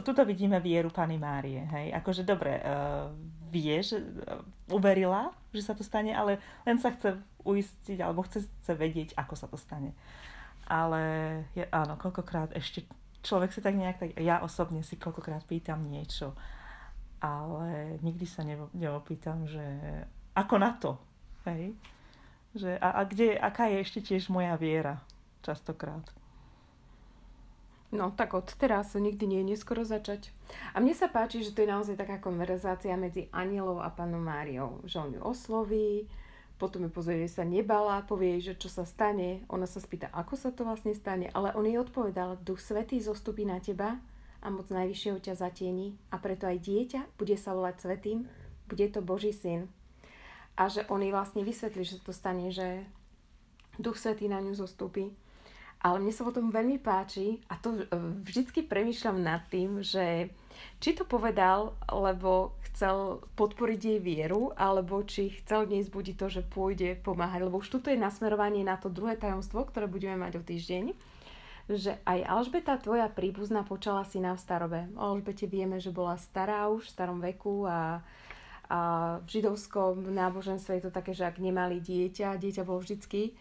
tuto 0.00 0.22
vidíme 0.22 0.62
vieru 0.62 0.88
Pany 0.88 1.18
Márie, 1.18 1.66
hej, 1.66 1.90
akože 1.96 2.22
dobre, 2.22 2.62
uh, 2.62 3.10
vie, 3.50 3.82
že 3.82 3.98
uh, 3.98 4.40
uverila, 4.70 5.34
že 5.50 5.64
sa 5.64 5.74
to 5.74 5.82
stane, 5.82 6.14
ale 6.14 6.38
len 6.62 6.78
sa 6.78 6.94
chce 6.94 7.18
uistiť, 7.42 7.98
alebo 7.98 8.22
chce, 8.24 8.46
chce 8.46 8.72
vedieť, 8.78 9.08
ako 9.18 9.34
sa 9.34 9.50
to 9.50 9.58
stane. 9.58 9.96
Ale 10.68 11.02
je, 11.56 11.64
áno, 11.72 11.96
koľkokrát 11.96 12.52
ešte 12.52 12.84
človek 13.24 13.50
si 13.50 13.60
tak 13.64 13.74
nejak, 13.74 13.96
tak 13.98 14.10
ja 14.20 14.44
osobne 14.44 14.84
si 14.84 15.00
koľkokrát 15.00 15.42
pýtam 15.48 15.88
niečo, 15.88 16.36
ale 17.18 17.98
nikdy 18.04 18.24
sa 18.28 18.46
neopýtam, 18.76 19.48
že 19.48 19.64
ako 20.38 20.54
na 20.60 20.70
to, 20.78 20.94
hej. 21.48 21.74
Že 22.56 22.80
a, 22.80 22.88
a 22.96 23.00
kde, 23.04 23.36
aká 23.36 23.68
je 23.68 23.78
ešte 23.84 24.00
tiež 24.00 24.32
moja 24.32 24.56
viera 24.56 25.04
častokrát. 25.44 26.04
No, 27.88 28.12
tak 28.12 28.36
od 28.36 28.52
teraz 28.60 28.92
nikdy 28.92 29.24
nie 29.24 29.40
je 29.40 29.50
neskoro 29.56 29.80
začať. 29.80 30.28
A 30.76 30.80
mne 30.80 30.92
sa 30.92 31.08
páči, 31.08 31.40
že 31.40 31.56
to 31.56 31.64
je 31.64 31.72
naozaj 31.72 31.96
taká 31.96 32.20
konverzácia 32.20 32.92
medzi 33.00 33.32
anielou 33.32 33.80
a 33.80 33.88
panom 33.88 34.20
Máriou. 34.20 34.84
Že 34.84 34.96
on 35.00 35.10
ju 35.16 35.20
osloví, 35.24 35.92
potom 36.60 36.84
ju 36.84 36.90
pozrie, 36.92 37.24
že 37.24 37.40
sa 37.40 37.44
nebala, 37.48 38.04
povie 38.04 38.44
že 38.44 38.60
čo 38.60 38.68
sa 38.68 38.84
stane. 38.84 39.40
Ona 39.48 39.64
sa 39.64 39.80
spýta, 39.80 40.12
ako 40.12 40.36
sa 40.36 40.52
to 40.52 40.68
vlastne 40.68 40.92
stane. 40.92 41.32
Ale 41.32 41.56
on 41.56 41.64
jej 41.64 41.80
odpovedal, 41.80 42.36
duch 42.44 42.60
svetý 42.60 43.00
zostupí 43.00 43.48
na 43.48 43.56
teba 43.56 43.96
a 44.44 44.46
moc 44.52 44.68
najvyššieho 44.68 45.24
ťa 45.24 45.40
zatieni. 45.40 45.96
A 46.12 46.20
preto 46.20 46.44
aj 46.44 46.60
dieťa 46.60 47.16
bude 47.16 47.40
sa 47.40 47.56
volať 47.56 47.88
svetým, 47.88 48.28
bude 48.68 48.84
to 48.92 49.00
Boží 49.00 49.32
syn 49.32 49.72
a 50.58 50.66
že 50.66 50.82
on 50.90 50.98
jej 50.98 51.14
vlastne 51.14 51.46
vysvetlí, 51.46 51.82
že 51.86 52.02
to 52.02 52.10
stane, 52.10 52.50
že 52.50 52.82
Duch 53.78 53.94
Svetý 53.94 54.26
na 54.26 54.42
ňu 54.42 54.58
zostúpi. 54.58 55.14
Ale 55.78 56.02
mne 56.02 56.10
sa 56.10 56.26
o 56.26 56.34
tom 56.34 56.50
veľmi 56.50 56.82
páči 56.82 57.38
a 57.46 57.54
to 57.54 57.86
vždycky 58.26 58.66
premýšľam 58.66 59.22
nad 59.22 59.46
tým, 59.46 59.78
že 59.78 60.34
či 60.82 60.98
to 60.98 61.06
povedal, 61.06 61.78
lebo 61.86 62.58
chcel 62.66 63.22
podporiť 63.38 63.78
jej 63.78 64.00
vieru, 64.02 64.50
alebo 64.58 65.06
či 65.06 65.30
chcel 65.38 65.70
dnes 65.70 65.86
budiť 65.86 66.18
to, 66.18 66.26
že 66.26 66.42
pôjde 66.42 66.98
pomáhať. 67.06 67.46
Lebo 67.46 67.62
už 67.62 67.78
tuto 67.78 67.94
je 67.94 68.02
nasmerovanie 68.02 68.66
na 68.66 68.74
to 68.74 68.90
druhé 68.90 69.14
tajomstvo, 69.14 69.70
ktoré 69.70 69.86
budeme 69.86 70.18
mať 70.18 70.42
o 70.42 70.42
týždeň 70.42 70.84
že 71.68 72.00
aj 72.08 72.24
Alžbeta, 72.24 72.80
tvoja 72.80 73.12
príbuzná, 73.12 73.60
počala 73.60 74.00
si 74.08 74.24
na 74.24 74.32
starobe. 74.40 74.88
O 74.96 75.12
Alžbete 75.12 75.44
vieme, 75.44 75.76
že 75.76 75.92
bola 75.92 76.16
stará 76.16 76.64
už 76.72 76.88
v 76.88 76.92
starom 76.96 77.20
veku 77.20 77.68
a 77.68 78.00
a 78.68 78.78
v 79.24 79.28
židovskom 79.40 80.12
náboženstve 80.12 80.78
je 80.78 80.84
to 80.88 80.92
také, 80.92 81.16
že 81.16 81.24
ak 81.24 81.40
nemali 81.40 81.80
dieťa, 81.80 82.36
dieťa 82.36 82.62
bolo 82.68 82.84
vždycky 82.84 83.32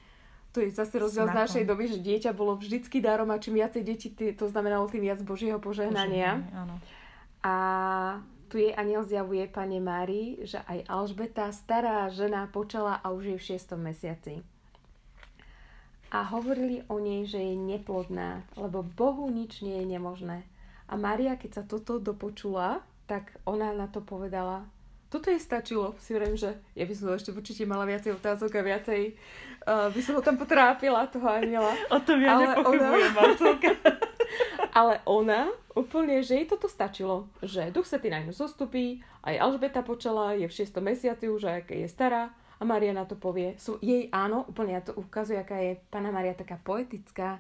to 0.58 0.66
je 0.66 0.74
zase 0.74 0.98
rozdiel 0.98 1.30
z 1.30 1.38
našej 1.38 1.64
doby, 1.70 1.86
že 1.86 2.02
dieťa 2.02 2.34
bolo 2.34 2.58
vždycky 2.58 2.98
darom 2.98 3.30
a 3.30 3.38
čím 3.38 3.62
viacej 3.62 3.84
detí, 3.86 4.10
to 4.10 4.50
znamenalo 4.50 4.90
tým 4.90 5.06
viac 5.06 5.22
Božieho 5.22 5.62
požehnania. 5.62 6.42
áno. 6.50 6.82
A 7.46 7.56
tu 8.50 8.58
jej 8.58 8.74
aniel 8.74 9.06
zjavuje 9.06 9.46
Pane 9.46 9.78
Mári, 9.78 10.42
že 10.48 10.58
aj 10.66 10.90
Alžbeta, 10.90 11.54
stará 11.54 12.10
žena, 12.10 12.50
počala 12.50 12.98
a 12.98 13.14
už 13.14 13.36
je 13.36 13.38
v 13.38 13.46
šiestom 13.54 13.86
mesiaci. 13.86 14.42
A 16.10 16.26
hovorili 16.26 16.82
o 16.90 16.98
nej, 16.98 17.30
že 17.30 17.38
je 17.38 17.54
neplodná, 17.54 18.48
lebo 18.58 18.82
Bohu 18.82 19.30
nič 19.30 19.62
nie 19.62 19.78
je 19.84 19.86
nemožné. 19.86 20.48
A 20.90 20.98
Mária, 20.98 21.38
keď 21.38 21.62
sa 21.62 21.64
toto 21.68 22.00
dopočula, 22.02 22.82
tak 23.06 23.36
ona 23.44 23.76
na 23.76 23.92
to 23.92 24.00
povedala, 24.00 24.64
toto 25.08 25.32
jej 25.32 25.40
stačilo. 25.40 25.96
Si 26.04 26.12
vrem, 26.12 26.36
že 26.36 26.56
ja 26.76 26.84
by 26.84 26.94
som 26.94 27.16
ešte 27.16 27.32
určite 27.32 27.64
mala 27.64 27.88
viacej 27.88 28.20
otázok 28.20 28.60
a 28.60 28.62
viacej 28.64 29.02
uh, 29.64 29.88
by 29.92 30.02
som 30.04 30.20
ho 30.20 30.22
tam 30.24 30.36
potrápila, 30.36 31.08
toho 31.08 31.28
aniela. 31.28 31.72
O 31.96 32.00
tom 32.04 32.20
ja 32.20 32.36
ale 32.36 32.44
nepochybujem, 32.52 33.14
ona... 33.16 33.32
ale 34.80 34.94
ona 35.08 35.42
úplne, 35.74 36.20
že 36.20 36.44
jej 36.44 36.48
toto 36.48 36.68
stačilo. 36.68 37.32
Že 37.40 37.72
duch 37.72 37.88
sa 37.88 38.00
ty 38.00 38.12
na 38.12 38.20
ňu 38.24 38.36
zostupí, 38.36 39.00
aj 39.24 39.40
Alžbeta 39.40 39.84
počala, 39.84 40.36
je 40.36 40.48
v 40.48 40.54
6. 40.54 40.76
mesiaci 40.84 41.32
už, 41.32 41.48
aj 41.48 41.72
je 41.72 41.88
stará. 41.88 42.36
A 42.58 42.66
Maria 42.66 42.90
na 42.90 43.06
to 43.06 43.14
povie, 43.14 43.54
sú 43.62 43.78
jej 43.86 44.10
áno, 44.10 44.42
úplne 44.50 44.74
ja 44.74 44.82
to 44.82 44.98
ukazuje, 44.98 45.38
aká 45.38 45.62
je 45.62 45.78
Pana 45.94 46.10
Maria 46.10 46.34
taká 46.34 46.58
poetická, 46.58 47.38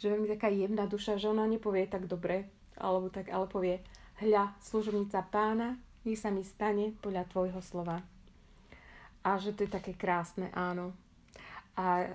že 0.00 0.08
veľmi 0.08 0.32
taká 0.32 0.48
jemná 0.48 0.88
duša, 0.88 1.20
že 1.20 1.28
ona 1.28 1.44
nepovie 1.44 1.84
tak 1.84 2.08
dobre, 2.08 2.48
alebo 2.80 3.12
tak, 3.12 3.28
ale 3.28 3.44
povie, 3.52 3.84
hľa, 4.16 4.56
služobnica 4.64 5.28
pána, 5.28 5.76
nech 6.06 6.22
sa 6.22 6.30
mi 6.30 6.46
stane 6.46 6.94
podľa 7.02 7.26
tvojho 7.28 7.60
slova. 7.60 8.00
A 9.26 9.42
že 9.42 9.50
to 9.50 9.66
je 9.66 9.70
také 9.74 9.92
krásne, 9.92 10.54
áno. 10.54 10.94
A 11.76 12.08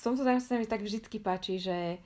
tomto 0.00 0.24
tajomstve 0.24 0.56
sa 0.56 0.60
mi 0.62 0.64
tak 0.70 0.80
vždycky 0.80 1.20
páči, 1.20 1.60
že 1.60 2.00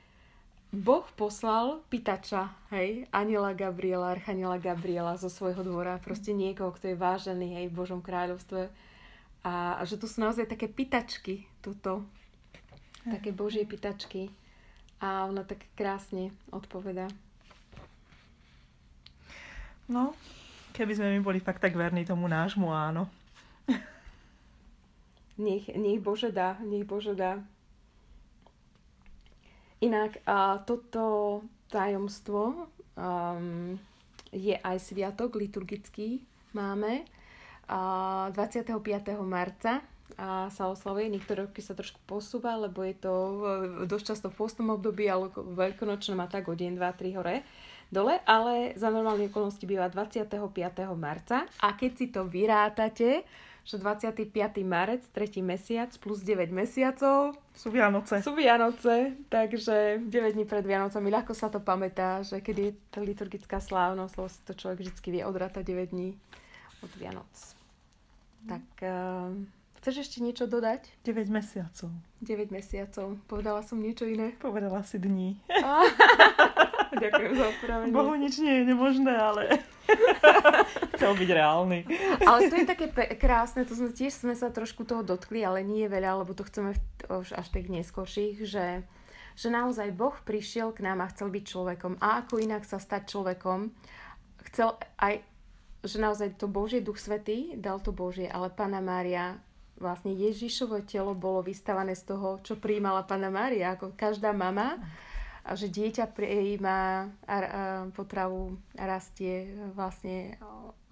Boh 0.73 1.05
poslal 1.15 1.85
pýtača, 1.93 2.51
hej, 2.73 3.05
aniela 3.13 3.53
Gabriela, 3.53 4.17
archaniela 4.17 4.59
Gabriela 4.59 5.19
zo 5.21 5.31
svojho 5.31 5.61
dvora, 5.67 6.01
proste 6.03 6.33
niekoho, 6.33 6.73
kto 6.73 6.95
je 6.95 6.97
vážený, 6.99 7.59
hej, 7.61 7.67
v 7.71 7.79
Božom 7.79 8.01
kráľovstve. 8.01 8.73
A, 9.45 9.79
a 9.79 9.83
že 9.85 9.99
tu 9.99 10.09
sú 10.09 10.25
naozaj 10.25 10.49
také 10.49 10.67
pýtačky, 10.67 11.45
tuto, 11.61 12.07
také 13.05 13.35
Božie 13.35 13.67
pýtačky. 13.67 14.31
A 15.03 15.27
ona 15.27 15.43
tak 15.43 15.65
krásne 15.75 16.31
odpoveda. 16.55 17.11
No, 19.91 20.15
keby 20.81 20.97
sme 20.97 21.13
my 21.13 21.21
boli 21.21 21.45
fakt 21.45 21.61
tak 21.61 21.77
verní 21.77 22.09
tomu 22.09 22.25
nášmu 22.25 22.73
áno. 22.73 23.05
Nech, 25.37 25.69
nech 25.73 26.01
Bože 26.01 26.33
dá, 26.33 26.57
nech 26.65 26.89
Bože 26.89 27.13
dá. 27.13 27.41
Inak 29.81 30.21
a 30.25 30.61
toto 30.65 31.41
tajomstvo 31.73 32.69
um, 32.97 33.77
je 34.33 34.57
aj 34.57 34.77
sviatok 34.81 35.37
liturgický. 35.41 36.21
Máme 36.57 37.05
a 37.69 38.29
25. 38.33 38.77
marca 39.25 39.81
a 40.21 40.53
sa 40.53 40.69
oslavuje. 40.69 41.09
Niektoré 41.09 41.49
roky 41.49 41.65
sa 41.65 41.73
trošku 41.73 42.01
posúva, 42.05 42.61
lebo 42.61 42.85
je 42.85 42.97
to 43.01 43.13
dosť 43.89 44.05
často 44.13 44.29
v 44.29 44.39
postnom 44.45 44.77
období, 44.77 45.09
ale 45.09 45.33
veľkonočné 45.33 46.13
má 46.17 46.29
tak 46.29 46.49
o 46.49 46.55
deň, 46.57 46.77
2, 46.77 47.01
3 47.01 47.17
hore 47.17 47.37
dole, 47.91 48.23
ale 48.25 48.73
za 48.79 48.89
normálne 48.89 49.27
okolnosti 49.27 49.63
býva 49.67 49.91
25. 49.91 50.39
marca 50.95 51.45
a 51.59 51.75
keď 51.75 51.93
si 51.99 52.07
to 52.09 52.25
vyrátate, 52.25 53.27
že 53.67 53.77
25. 53.77 54.33
marec, 54.65 55.05
3. 55.13 55.45
mesiac 55.45 55.91
plus 56.01 56.25
9 56.25 56.51
mesiacov. 56.51 57.37
Sú 57.53 57.69
Vianoce. 57.69 58.25
Sú 58.25 58.33
Vianoce, 58.33 59.15
takže 59.29 60.01
9 60.01 60.35
dní 60.35 60.49
pred 60.49 60.65
Vianocami 60.65 61.13
ľahko 61.13 61.37
sa 61.37 61.53
to 61.53 61.61
pamätá, 61.61 62.25
že 62.25 62.41
keď 62.41 62.57
je 62.57 62.71
tá 62.89 62.99
liturgická 63.05 63.61
slávnosť, 63.61 64.15
lebo 64.17 64.29
to 64.49 64.53
človek 64.57 64.79
vždy 64.81 65.09
vie 65.21 65.23
odrátať 65.27 65.63
9 65.71 65.93
dní 65.93 66.17
od 66.81 66.93
Vianoc. 66.97 67.31
Tak 68.49 68.65
uh, 68.81 69.37
chceš 69.85 70.09
ešte 70.09 70.25
niečo 70.25 70.49
dodať? 70.49 70.89
9 71.05 71.29
mesiacov. 71.29 71.93
9 72.25 72.49
mesiacov. 72.49 73.21
Povedala 73.29 73.61
som 73.61 73.77
niečo 73.77 74.09
iné? 74.09 74.33
Povedala 74.41 74.81
si 74.83 74.97
dní. 74.97 75.37
Ďakujem 76.91 77.33
za 77.39 77.47
opravenie. 77.47 77.93
Bohu 77.95 78.15
nič 78.19 78.35
nie 78.43 78.55
je 78.61 78.65
nemožné, 78.67 79.15
ale 79.15 79.43
chcel 80.99 81.13
byť 81.15 81.31
reálny. 81.31 81.79
Ale 82.27 82.39
to 82.51 82.55
je 82.59 82.67
také 82.67 82.87
pe- 82.91 83.15
krásne, 83.15 83.63
to 83.63 83.79
sme 83.79 83.95
tiež 83.95 84.13
sme 84.27 84.35
sa 84.35 84.51
trošku 84.51 84.83
toho 84.83 85.07
dotkli, 85.07 85.43
ale 85.47 85.63
nie 85.63 85.87
je 85.87 85.93
veľa, 85.93 86.27
lebo 86.27 86.35
to 86.35 86.43
chceme 86.47 86.75
už 87.07 87.35
až 87.35 87.47
tých 87.51 87.71
neskôrších, 87.71 88.43
že, 88.43 88.83
že 89.39 89.49
naozaj 89.49 89.95
Boh 89.95 90.15
prišiel 90.27 90.75
k 90.75 90.83
nám 90.83 91.03
a 91.03 91.11
chcel 91.11 91.31
byť 91.31 91.45
človekom. 91.47 91.93
A 92.03 92.27
ako 92.27 92.43
inak 92.43 92.67
sa 92.67 92.83
stať 92.83 93.07
človekom, 93.11 93.71
chcel 94.51 94.75
aj, 94.99 95.23
že 95.87 95.97
naozaj 96.03 96.37
to 96.37 96.51
Božie 96.51 96.83
Duch 96.83 96.99
Svetý 96.99 97.55
dal 97.55 97.79
to 97.79 97.95
Božie, 97.95 98.27
ale 98.27 98.51
Pana 98.51 98.83
Mária 98.83 99.39
vlastne 99.81 100.13
Ježišovo 100.13 100.85
telo 100.85 101.17
bolo 101.17 101.41
vystavané 101.41 101.97
z 101.97 102.13
toho, 102.13 102.37
čo 102.45 102.61
príjmala 102.61 103.09
Pana 103.09 103.33
Mária, 103.33 103.73
ako 103.73 103.97
každá 103.97 104.37
mama 104.37 104.77
a 105.51 105.59
že 105.59 105.67
dieťa 105.67 106.15
prijíma 106.15 107.11
potravu 107.99 108.55
a 108.79 108.87
rastie 108.87 109.51
vlastne 109.75 110.39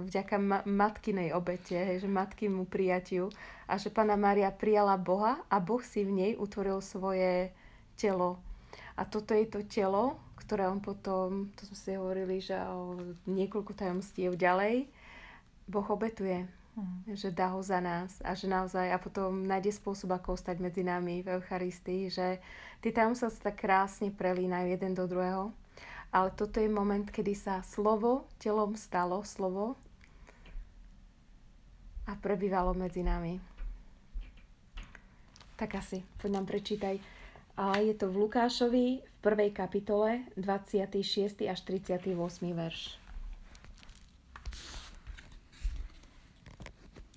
vďaka 0.02 0.36
ma- 0.42 0.66
matkinej 0.66 1.30
obete, 1.30 1.78
hej, 1.78 2.02
že 2.02 2.10
matky 2.10 2.50
mu 2.50 2.66
prijatiu 2.66 3.30
a 3.70 3.78
že 3.78 3.94
Pana 3.94 4.18
Mária 4.18 4.50
prijala 4.50 4.98
Boha 4.98 5.38
a 5.46 5.62
Boh 5.62 5.78
si 5.78 6.02
v 6.02 6.10
nej 6.10 6.32
utvoril 6.34 6.82
svoje 6.82 7.54
telo. 7.94 8.42
A 8.98 9.06
toto 9.06 9.30
je 9.30 9.46
to 9.46 9.62
telo, 9.62 10.18
ktoré 10.42 10.66
on 10.66 10.82
potom, 10.82 11.54
to 11.54 11.62
sme 11.70 11.78
si 11.78 11.90
hovorili, 11.94 12.42
že 12.42 12.58
o 12.58 12.98
niekoľko 13.30 13.78
tajomstiev 13.78 14.34
ďalej, 14.34 14.90
Boh 15.70 15.86
obetuje 15.86 16.50
Mm. 16.78 17.10
Že 17.10 17.34
dá 17.34 17.50
ho 17.50 17.58
za 17.58 17.82
nás 17.82 18.22
a 18.22 18.38
že 18.38 18.46
naozaj 18.46 18.94
a 18.94 19.02
potom 19.02 19.42
nájde 19.42 19.74
spôsob, 19.74 20.14
ako 20.14 20.38
ostať 20.38 20.62
medzi 20.62 20.86
nami 20.86 21.26
v 21.26 21.34
Eucharistii, 21.34 22.06
že 22.06 22.38
tie 22.78 22.94
tajomstvá 22.94 23.34
sa 23.34 23.50
tak 23.50 23.58
krásne 23.58 24.14
prelínajú 24.14 24.70
jeden 24.70 24.94
do 24.94 25.10
druhého. 25.10 25.50
Ale 26.14 26.30
toto 26.38 26.62
je 26.62 26.70
moment, 26.70 27.02
kedy 27.02 27.34
sa 27.34 27.66
slovo 27.66 28.30
telom 28.38 28.78
stalo, 28.78 29.26
slovo 29.26 29.74
a 32.06 32.14
prebývalo 32.14 32.72
medzi 32.78 33.02
nami. 33.02 33.42
Tak 35.58 35.82
asi, 35.82 36.06
poď 36.22 36.30
nám 36.38 36.46
prečítaj. 36.46 37.02
A 37.58 37.82
je 37.82 37.90
to 37.98 38.06
v 38.06 38.22
Lukášovi 38.22 38.86
v 39.02 39.16
prvej 39.18 39.50
kapitole 39.50 40.22
26. 40.38 41.42
až 41.50 41.58
38. 41.66 42.14
verš. 42.54 43.07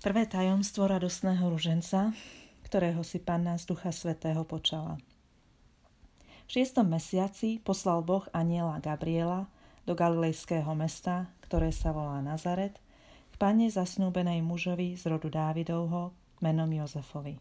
Prvé 0.02 0.26
tajomstvo 0.26 0.90
radostného 0.90 1.46
ruženca, 1.46 2.10
ktorého 2.66 3.06
si 3.06 3.22
Panna 3.22 3.54
z 3.54 3.70
Ducha 3.70 3.94
Svetého 3.94 4.42
počala. 4.42 4.98
V 6.18 6.48
šiestom 6.50 6.90
mesiaci 6.90 7.62
poslal 7.62 8.02
Boh 8.02 8.26
aniela 8.34 8.82
Gabriela 8.82 9.46
do 9.86 9.94
galilejského 9.94 10.66
mesta, 10.74 11.30
ktoré 11.46 11.70
sa 11.70 11.94
volá 11.94 12.18
Nazaret, 12.18 12.82
k 13.30 13.34
pane 13.38 13.70
zasnúbenej 13.70 14.42
mužovi 14.42 14.98
z 14.98 15.06
rodu 15.06 15.30
Dávidovho 15.30 16.10
menom 16.42 16.66
Jozefovi. 16.66 17.38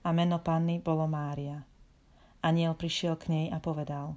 A 0.00 0.16
meno 0.16 0.40
panny 0.40 0.80
bolo 0.80 1.04
Mária. 1.04 1.60
Aniel 2.40 2.72
prišiel 2.72 3.20
k 3.20 3.28
nej 3.28 3.46
a 3.52 3.60
povedal 3.60 4.16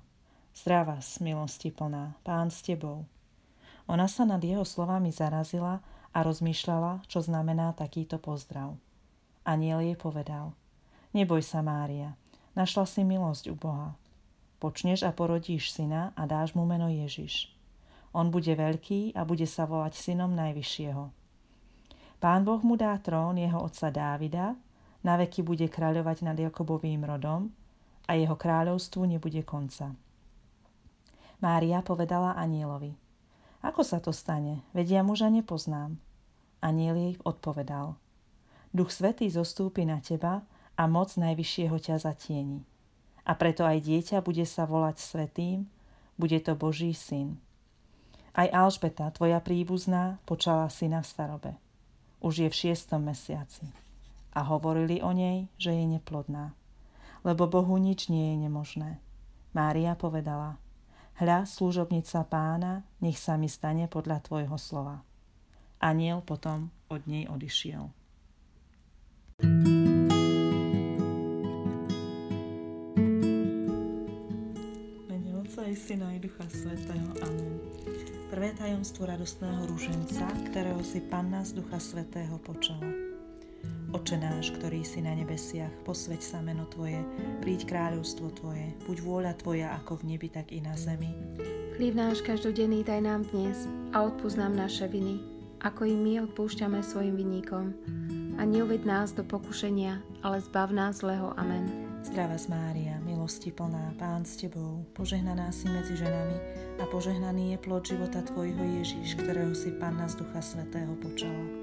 Zdravá, 0.56 1.04
milosti 1.20 1.76
plná, 1.76 2.24
pán 2.24 2.56
s 2.56 2.64
tebou. 2.64 3.04
Ona 3.92 4.08
sa 4.08 4.24
nad 4.24 4.40
jeho 4.40 4.64
slovami 4.64 5.12
zarazila 5.12 5.99
a 6.14 6.26
rozmýšľala, 6.26 7.06
čo 7.06 7.22
znamená 7.22 7.74
takýto 7.78 8.18
pozdrav. 8.18 8.76
Aniel 9.46 9.82
jej 9.82 9.98
povedal, 9.98 10.54
neboj 11.14 11.42
sa 11.42 11.62
Mária, 11.62 12.18
našla 12.54 12.86
si 12.86 13.02
milosť 13.06 13.50
u 13.50 13.56
Boha. 13.56 13.96
Počneš 14.60 15.08
a 15.08 15.16
porodíš 15.16 15.72
syna 15.72 16.12
a 16.20 16.28
dáš 16.28 16.52
mu 16.52 16.68
meno 16.68 16.92
Ježiš. 16.92 17.48
On 18.12 18.28
bude 18.28 18.52
veľký 18.52 19.16
a 19.16 19.24
bude 19.24 19.48
sa 19.48 19.64
volať 19.70 19.96
synom 19.96 20.36
Najvyššieho. 20.36 21.04
Pán 22.20 22.44
Boh 22.44 22.60
mu 22.66 22.76
dá 22.76 22.92
trón 23.00 23.40
jeho 23.40 23.64
otca 23.64 23.88
Dávida, 23.88 24.60
na 25.00 25.16
veky 25.16 25.40
bude 25.40 25.72
kráľovať 25.72 26.28
nad 26.28 26.36
Jakobovým 26.36 27.08
rodom 27.08 27.48
a 28.04 28.20
jeho 28.20 28.36
kráľovstvu 28.36 29.08
nebude 29.08 29.40
konca. 29.48 29.96
Mária 31.40 31.80
povedala 31.80 32.36
anielovi– 32.36 32.92
ako 33.60 33.84
sa 33.84 34.00
to 34.00 34.16
stane? 34.16 34.64
Vedia 34.72 35.04
muža 35.04 35.28
nepoznám. 35.28 36.00
Aniel 36.64 36.96
jej 36.96 37.16
odpovedal. 37.28 38.00
Duch 38.72 38.92
Svetý 38.92 39.28
zostúpi 39.28 39.84
na 39.84 40.00
teba 40.00 40.48
a 40.80 40.88
moc 40.88 41.12
Najvyššieho 41.20 41.76
ťa 41.76 42.00
zatieni. 42.00 42.64
A 43.28 43.36
preto 43.36 43.68
aj 43.68 43.84
dieťa 43.84 44.24
bude 44.24 44.48
sa 44.48 44.64
volať 44.64 45.04
Svetým, 45.04 45.68
bude 46.16 46.40
to 46.40 46.56
Boží 46.56 46.96
syn. 46.96 47.40
Aj 48.32 48.48
Alžbeta, 48.48 49.12
tvoja 49.12 49.44
príbuzná, 49.44 50.24
počala 50.24 50.72
syna 50.72 51.04
v 51.04 51.10
starobe. 51.12 51.52
Už 52.24 52.46
je 52.46 52.48
v 52.48 52.56
šiestom 52.56 53.04
mesiaci. 53.04 53.68
A 54.32 54.46
hovorili 54.48 55.04
o 55.04 55.12
nej, 55.12 55.52
že 55.60 55.76
je 55.76 55.84
neplodná. 55.84 56.56
Lebo 57.28 57.50
Bohu 57.52 57.76
nič 57.76 58.08
nie 58.08 58.36
je 58.36 58.48
nemožné. 58.48 59.04
Mária 59.52 60.00
povedala– 60.00 60.56
Hľa, 61.20 61.44
služobnica 61.44 62.24
pána, 62.32 62.88
nech 63.04 63.20
sa 63.20 63.36
mi 63.36 63.52
stane 63.52 63.92
podľa 63.92 64.24
tvojho 64.24 64.56
slova. 64.56 65.04
Aniel 65.84 66.24
potom 66.24 66.72
od 66.88 67.04
nej 67.12 67.28
odišiel. 67.28 67.92
Mene 75.12 75.32
Otca 75.44 75.68
i 75.68 75.76
Syna 75.76 76.16
i 76.16 76.24
Ducha 76.24 76.48
Svetého. 76.48 77.12
Amen. 77.20 77.60
Prvé 78.32 78.56
tajomstvo 78.56 79.04
radostného 79.04 79.68
rúženca, 79.68 80.24
ktorého 80.48 80.80
si 80.88 81.04
Panna 81.04 81.44
z 81.44 81.60
Ducha 81.60 81.84
Svetého 81.84 82.40
počala. 82.40 83.19
Oče 83.90 84.22
náš, 84.22 84.54
ktorý 84.54 84.86
si 84.86 85.02
na 85.02 85.18
nebesiach, 85.18 85.74
posveď 85.82 86.22
sa 86.22 86.46
meno 86.46 86.70
Tvoje, 86.70 87.02
príď 87.42 87.66
kráľovstvo 87.66 88.30
Tvoje, 88.38 88.78
buď 88.86 88.98
vôľa 89.02 89.34
Tvoja 89.42 89.74
ako 89.82 90.06
v 90.06 90.14
nebi, 90.14 90.30
tak 90.30 90.54
i 90.54 90.62
na 90.62 90.78
zemi. 90.78 91.10
Chlíb 91.74 91.98
náš 91.98 92.22
každodenný 92.22 92.86
daj 92.86 93.02
nám 93.02 93.26
dnes 93.34 93.66
a 93.98 94.06
odpúsť 94.06 94.38
nám 94.38 94.54
naše 94.62 94.86
viny, 94.86 95.18
ako 95.66 95.90
i 95.90 95.96
my 95.98 96.14
odpúšťame 96.30 96.86
svojim 96.86 97.18
vinníkom. 97.18 97.74
A 98.38 98.46
neuved 98.46 98.86
nás 98.86 99.10
do 99.10 99.26
pokušenia, 99.26 100.06
ale 100.22 100.38
zbav 100.38 100.70
nás 100.70 101.02
zlého. 101.02 101.34
Amen. 101.34 101.90
Zdravá 102.06 102.40
Mária, 102.48 102.96
milosti 103.04 103.52
plná, 103.52 103.98
Pán 104.00 104.24
s 104.24 104.40
Tebou, 104.40 104.86
požehnaná 104.96 105.52
si 105.52 105.68
medzi 105.68 106.00
ženami 106.00 106.38
a 106.80 106.88
požehnaný 106.88 107.58
je 107.58 107.58
plod 107.60 107.84
života 107.84 108.22
Tvojho 108.24 108.64
Ježiš, 108.80 109.18
ktorého 109.20 109.52
si 109.52 109.74
Panna 109.76 110.08
z 110.08 110.24
Ducha 110.24 110.40
Svetého 110.40 110.96
počala. 111.02 111.59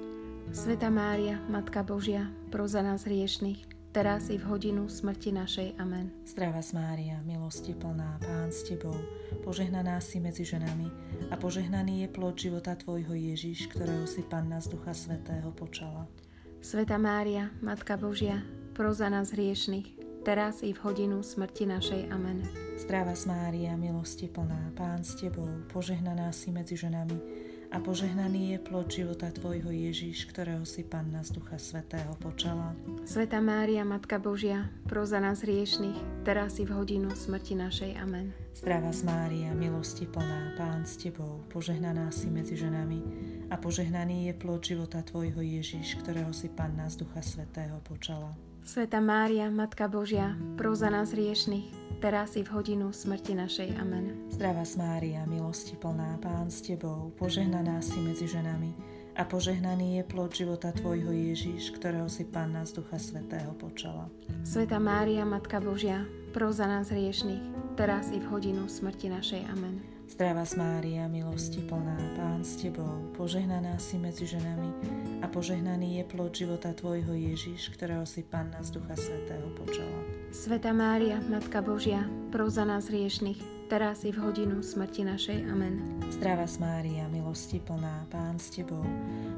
Sveta 0.56 0.88
Mária, 0.88 1.36
Matka 1.52 1.84
Božia, 1.84 2.32
pro 2.48 2.64
za 2.64 2.80
nás 2.80 3.04
hriešných, 3.04 3.92
teraz 3.92 4.32
i 4.32 4.40
v 4.40 4.48
hodinu 4.48 4.88
smrti 4.88 5.28
našej. 5.28 5.76
Amen. 5.76 6.08
Zdravá 6.24 6.64
Mária, 6.72 7.20
milosti 7.28 7.76
plná, 7.76 8.16
Pán 8.24 8.48
s 8.48 8.64
Tebou, 8.64 8.96
požehnaná 9.44 10.00
si 10.00 10.16
medzi 10.16 10.48
ženami 10.48 10.88
a 11.28 11.36
požehnaný 11.36 12.02
je 12.02 12.08
plod 12.08 12.40
života 12.40 12.72
Tvojho 12.72 13.12
Ježiš, 13.12 13.68
ktorého 13.68 14.08
si 14.08 14.24
Panna 14.24 14.56
z 14.56 14.72
Ducha 14.72 14.96
Svetého 14.96 15.52
počala. 15.52 16.08
Sveta 16.64 16.96
Mária, 16.96 17.52
Matka 17.60 18.00
Božia, 18.00 18.40
pro 18.72 18.96
za 18.96 19.12
nás 19.12 19.36
hriešných, 19.36 20.24
teraz 20.24 20.64
i 20.64 20.72
v 20.72 20.80
hodinu 20.88 21.20
smrti 21.20 21.68
našej. 21.68 22.08
Amen. 22.08 22.40
Zdravá 22.80 23.12
Mária, 23.28 23.76
milosti 23.76 24.24
plná, 24.32 24.72
Pán 24.72 25.04
s 25.04 25.20
Tebou, 25.20 25.68
požehnaná 25.68 26.32
si 26.32 26.48
medzi 26.48 26.80
ženami 26.80 27.45
a 27.76 27.78
požehnaný 27.84 28.56
je 28.56 28.58
plod 28.64 28.88
života 28.88 29.28
Tvojho 29.28 29.68
Ježiš, 29.68 30.32
ktorého 30.32 30.64
si 30.64 30.80
Panna 30.80 31.20
z 31.20 31.36
Ducha 31.36 31.60
Svetého 31.60 32.16
počala. 32.16 32.72
Sveta 33.04 33.44
Mária, 33.44 33.84
Matka 33.84 34.16
Božia, 34.16 34.72
pro 34.88 35.04
za 35.04 35.20
nás 35.20 35.44
hriešných, 35.44 36.24
teraz 36.24 36.56
i 36.56 36.64
v 36.64 36.72
hodinu 36.72 37.12
smrti 37.12 37.52
našej. 37.52 38.00
Amen. 38.00 38.32
Zdravá 38.56 38.96
z 38.96 39.04
Mária, 39.04 39.52
milosti 39.52 40.08
plná, 40.08 40.56
Pán 40.56 40.88
s 40.88 40.96
Tebou, 40.96 41.44
požehnaná 41.52 42.08
si 42.08 42.32
medzi 42.32 42.56
ženami 42.56 43.04
a 43.52 43.60
požehnaný 43.60 44.32
je 44.32 44.40
plod 44.40 44.64
života 44.64 45.04
Tvojho 45.04 45.44
Ježiš, 45.44 46.00
ktorého 46.00 46.32
si 46.32 46.48
Panna 46.48 46.88
z 46.88 47.04
Ducha 47.04 47.20
Svetého 47.20 47.76
počala. 47.84 48.32
Sveta 48.66 48.98
Mária, 48.98 49.46
Matka 49.46 49.86
Božia, 49.86 50.34
pro 50.58 50.74
za 50.74 50.90
nás 50.90 51.14
hriešných, 51.14 52.02
teraz 52.02 52.34
i 52.34 52.42
v 52.42 52.50
hodinu 52.50 52.90
smrti 52.90 53.38
našej. 53.38 53.78
Amen. 53.78 54.26
Zdravá 54.26 54.66
Mária, 54.74 55.22
milosti 55.22 55.78
plná, 55.78 56.18
Pán 56.18 56.50
s 56.50 56.66
Tebou, 56.66 57.14
požehnaná 57.14 57.78
si 57.78 58.02
medzi 58.02 58.26
ženami 58.26 58.74
a 59.14 59.22
požehnaný 59.22 60.02
je 60.02 60.10
plod 60.10 60.34
života 60.34 60.74
Tvojho 60.74 61.14
Ježiš, 61.14 61.78
ktorého 61.78 62.10
si 62.10 62.26
Panna 62.26 62.66
z 62.66 62.82
Ducha 62.82 62.98
Svetého 62.98 63.54
počala. 63.54 64.10
Sveta 64.42 64.82
Mária, 64.82 65.22
Matka 65.22 65.62
Božia, 65.62 66.02
pro 66.34 66.50
za 66.50 66.66
nás 66.66 66.90
hriešných, 66.90 67.78
teraz 67.78 68.10
i 68.10 68.18
v 68.18 68.26
hodinu 68.34 68.66
smrti 68.66 69.14
našej. 69.14 69.46
Amen. 69.46 69.95
Zdravá 70.06 70.46
Mária, 70.54 71.10
milosti 71.10 71.58
plná, 71.66 71.98
Pán 72.14 72.46
s 72.46 72.62
Tebou, 72.62 73.10
požehnaná 73.18 73.74
si 73.82 73.98
medzi 73.98 74.22
ženami 74.22 74.70
a 75.18 75.26
požehnaný 75.26 75.98
je 75.98 76.04
plod 76.06 76.30
života 76.30 76.70
Tvojho 76.70 77.10
Ježiš, 77.10 77.74
ktorého 77.74 78.06
si 78.06 78.22
Panna 78.22 78.62
z 78.62 78.78
Ducha 78.78 78.94
Svetého 78.94 79.50
počala. 79.58 80.00
Sveta 80.30 80.70
Mária, 80.70 81.18
Matka 81.26 81.58
Božia, 81.58 82.06
pro 82.30 82.46
za 82.46 82.62
nás 82.62 82.86
hriešných, 82.86 83.66
teraz 83.66 84.06
i 84.06 84.14
v 84.14 84.22
hodinu 84.22 84.62
smrti 84.62 85.02
našej. 85.02 85.38
Amen. 85.50 85.98
Zdravá 86.14 86.46
Mária, 86.62 87.10
milosti 87.10 87.58
plná, 87.58 88.06
Pán 88.06 88.38
s 88.38 88.54
Tebou, 88.54 88.86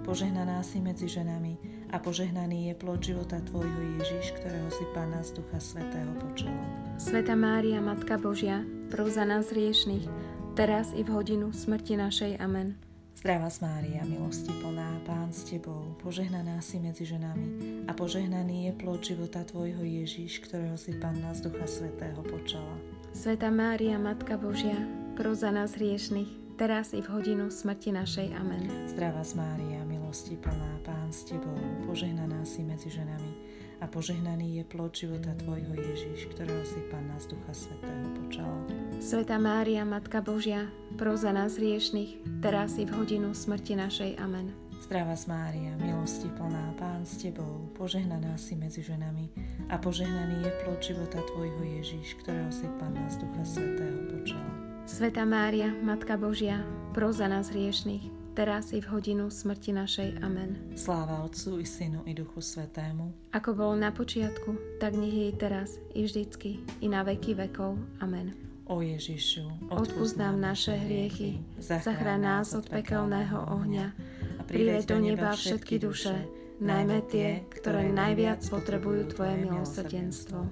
požehnaná 0.04 0.60
si 0.60 0.84
medzi 0.84 1.08
ženami 1.08 1.56
a 1.88 1.96
požehnaný 1.96 2.68
je 2.68 2.74
plod 2.76 3.00
života 3.00 3.40
Tvojho 3.40 3.96
Ježiš, 3.96 4.36
ktorého 4.36 4.68
si 4.68 4.84
Pána 4.92 5.24
z 5.24 5.32
Ducha 5.32 5.64
Svetého 5.64 6.12
počala. 6.20 6.64
Sveta 7.00 7.32
Mária, 7.32 7.80
Matka 7.80 8.20
Božia, 8.20 8.68
pro 8.92 9.08
za 9.08 9.24
nás 9.24 9.48
hriešných, 9.48 10.36
teraz 10.58 10.90
i 10.90 11.06
v 11.06 11.14
hodinu 11.14 11.54
smrti 11.54 11.94
našej. 11.94 12.42
Amen. 12.42 12.74
Zdravá 13.14 13.46
Mária, 13.62 14.02
milosti 14.02 14.50
plná, 14.58 15.06
Pán 15.06 15.30
s 15.30 15.46
Tebou, 15.46 15.94
požehnaná 16.02 16.58
si 16.58 16.82
medzi 16.82 17.06
ženami 17.06 17.86
a 17.86 17.94
požehnaný 17.94 18.66
je 18.66 18.72
plod 18.74 18.98
života 19.06 19.46
Tvojho 19.46 19.86
Ježiš, 19.86 20.42
ktorého 20.42 20.74
si 20.74 20.98
Panna 20.98 21.30
z 21.30 21.46
Ducha 21.46 21.66
Svetého 21.66 22.18
počala. 22.26 22.74
Sveta 23.14 23.54
Mária, 23.54 24.02
Matka 24.02 24.34
Božia, 24.34 24.82
pro 25.14 25.30
za 25.34 25.54
nás 25.54 25.78
hriešných, 25.78 26.58
teraz 26.58 26.90
i 26.90 27.02
v 27.02 27.10
hodinu 27.10 27.54
smrti 27.54 27.94
našej. 27.94 28.34
Amen. 28.34 28.66
Zdravá 28.90 29.22
Mária, 29.38 29.86
milosti 29.86 30.34
plná, 30.38 30.82
Pán 30.82 31.14
s 31.14 31.22
Tebou, 31.22 31.58
požehnaná 31.86 32.42
si 32.42 32.66
medzi 32.66 32.90
ženami 32.90 33.57
a 33.78 33.86
požehnaný 33.86 34.58
je 34.58 34.64
plod 34.66 34.90
života 34.90 35.30
Tvojho 35.38 35.74
Ježiš, 35.74 36.26
ktorého 36.34 36.64
si 36.66 36.82
Panna 36.90 37.14
z 37.22 37.30
Ducha 37.30 37.52
Svetého 37.54 38.06
počala. 38.18 38.58
Sveta 38.98 39.38
Mária, 39.38 39.86
Matka 39.86 40.18
Božia, 40.18 40.66
pro 40.98 41.14
za 41.14 41.30
nás 41.30 41.54
hriešných, 41.58 42.42
teraz 42.42 42.74
i 42.78 42.84
v 42.86 42.94
hodinu 42.94 43.30
smrti 43.30 43.78
našej. 43.78 44.10
Amen. 44.18 44.50
Zdravá 44.82 45.14
Mária, 45.26 45.74
milosti 45.78 46.30
plná, 46.38 46.74
Pán 46.78 47.02
s 47.02 47.18
Tebou, 47.22 47.70
požehnaná 47.74 48.34
si 48.38 48.54
medzi 48.58 48.82
ženami 48.82 49.30
a 49.70 49.76
požehnaný 49.78 50.46
je 50.46 50.52
plod 50.64 50.80
života 50.82 51.20
Tvojho 51.34 51.62
Ježiš, 51.78 52.18
ktorého 52.22 52.50
si 52.50 52.66
Panna 52.82 53.06
z 53.10 53.22
Ducha 53.22 53.44
Svetého 53.46 53.98
počala. 54.10 54.50
Sveta 54.88 55.22
Mária, 55.28 55.68
Matka 55.84 56.16
Božia, 56.16 56.64
pro 56.96 57.12
za 57.12 57.28
nás 57.28 57.52
hriešných, 57.52 58.17
teraz 58.38 58.70
i 58.70 58.78
v 58.78 58.86
hodinu 58.94 59.34
smrti 59.34 59.74
našej. 59.74 60.22
Amen. 60.22 60.54
Sláva 60.78 61.26
Otcu 61.26 61.58
i 61.58 61.66
Synu 61.66 62.06
i 62.06 62.14
Duchu 62.14 62.38
Svetému. 62.38 63.34
Ako 63.34 63.50
bolo 63.58 63.74
na 63.74 63.90
počiatku, 63.90 64.78
tak 64.78 64.94
nech 64.94 65.10
je 65.10 65.26
i 65.26 65.34
teraz, 65.34 65.74
i 65.90 66.06
vždycky, 66.06 66.62
i 66.78 66.86
na 66.86 67.02
veky 67.02 67.34
vekov. 67.34 67.74
Amen. 67.98 68.38
O 68.70 68.78
Ježišu, 68.78 69.74
odpúsť 69.74 70.22
nám 70.22 70.38
naše 70.38 70.76
hriechy, 70.76 71.42
zachráň 71.58 72.20
nás 72.20 72.52
od 72.54 72.68
pekelného 72.68 73.48
ohňa 73.48 73.96
a 74.38 74.42
priveď 74.46 74.86
do 74.86 75.00
neba 75.00 75.32
všetky 75.32 75.80
duše, 75.80 76.28
najmä 76.60 77.00
tie, 77.08 77.48
ktoré 77.48 77.90
najviac 77.90 78.44
potrebujú 78.44 79.08
Tvoje 79.08 79.34
milosrdenstvo. 79.40 80.46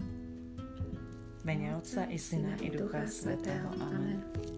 Mene 1.44 1.76
Otca 1.76 2.08
i 2.08 2.18
Syna 2.18 2.56
i 2.58 2.72
Ducha 2.72 3.04
Svetého. 3.04 3.68
Amen. 3.78 4.55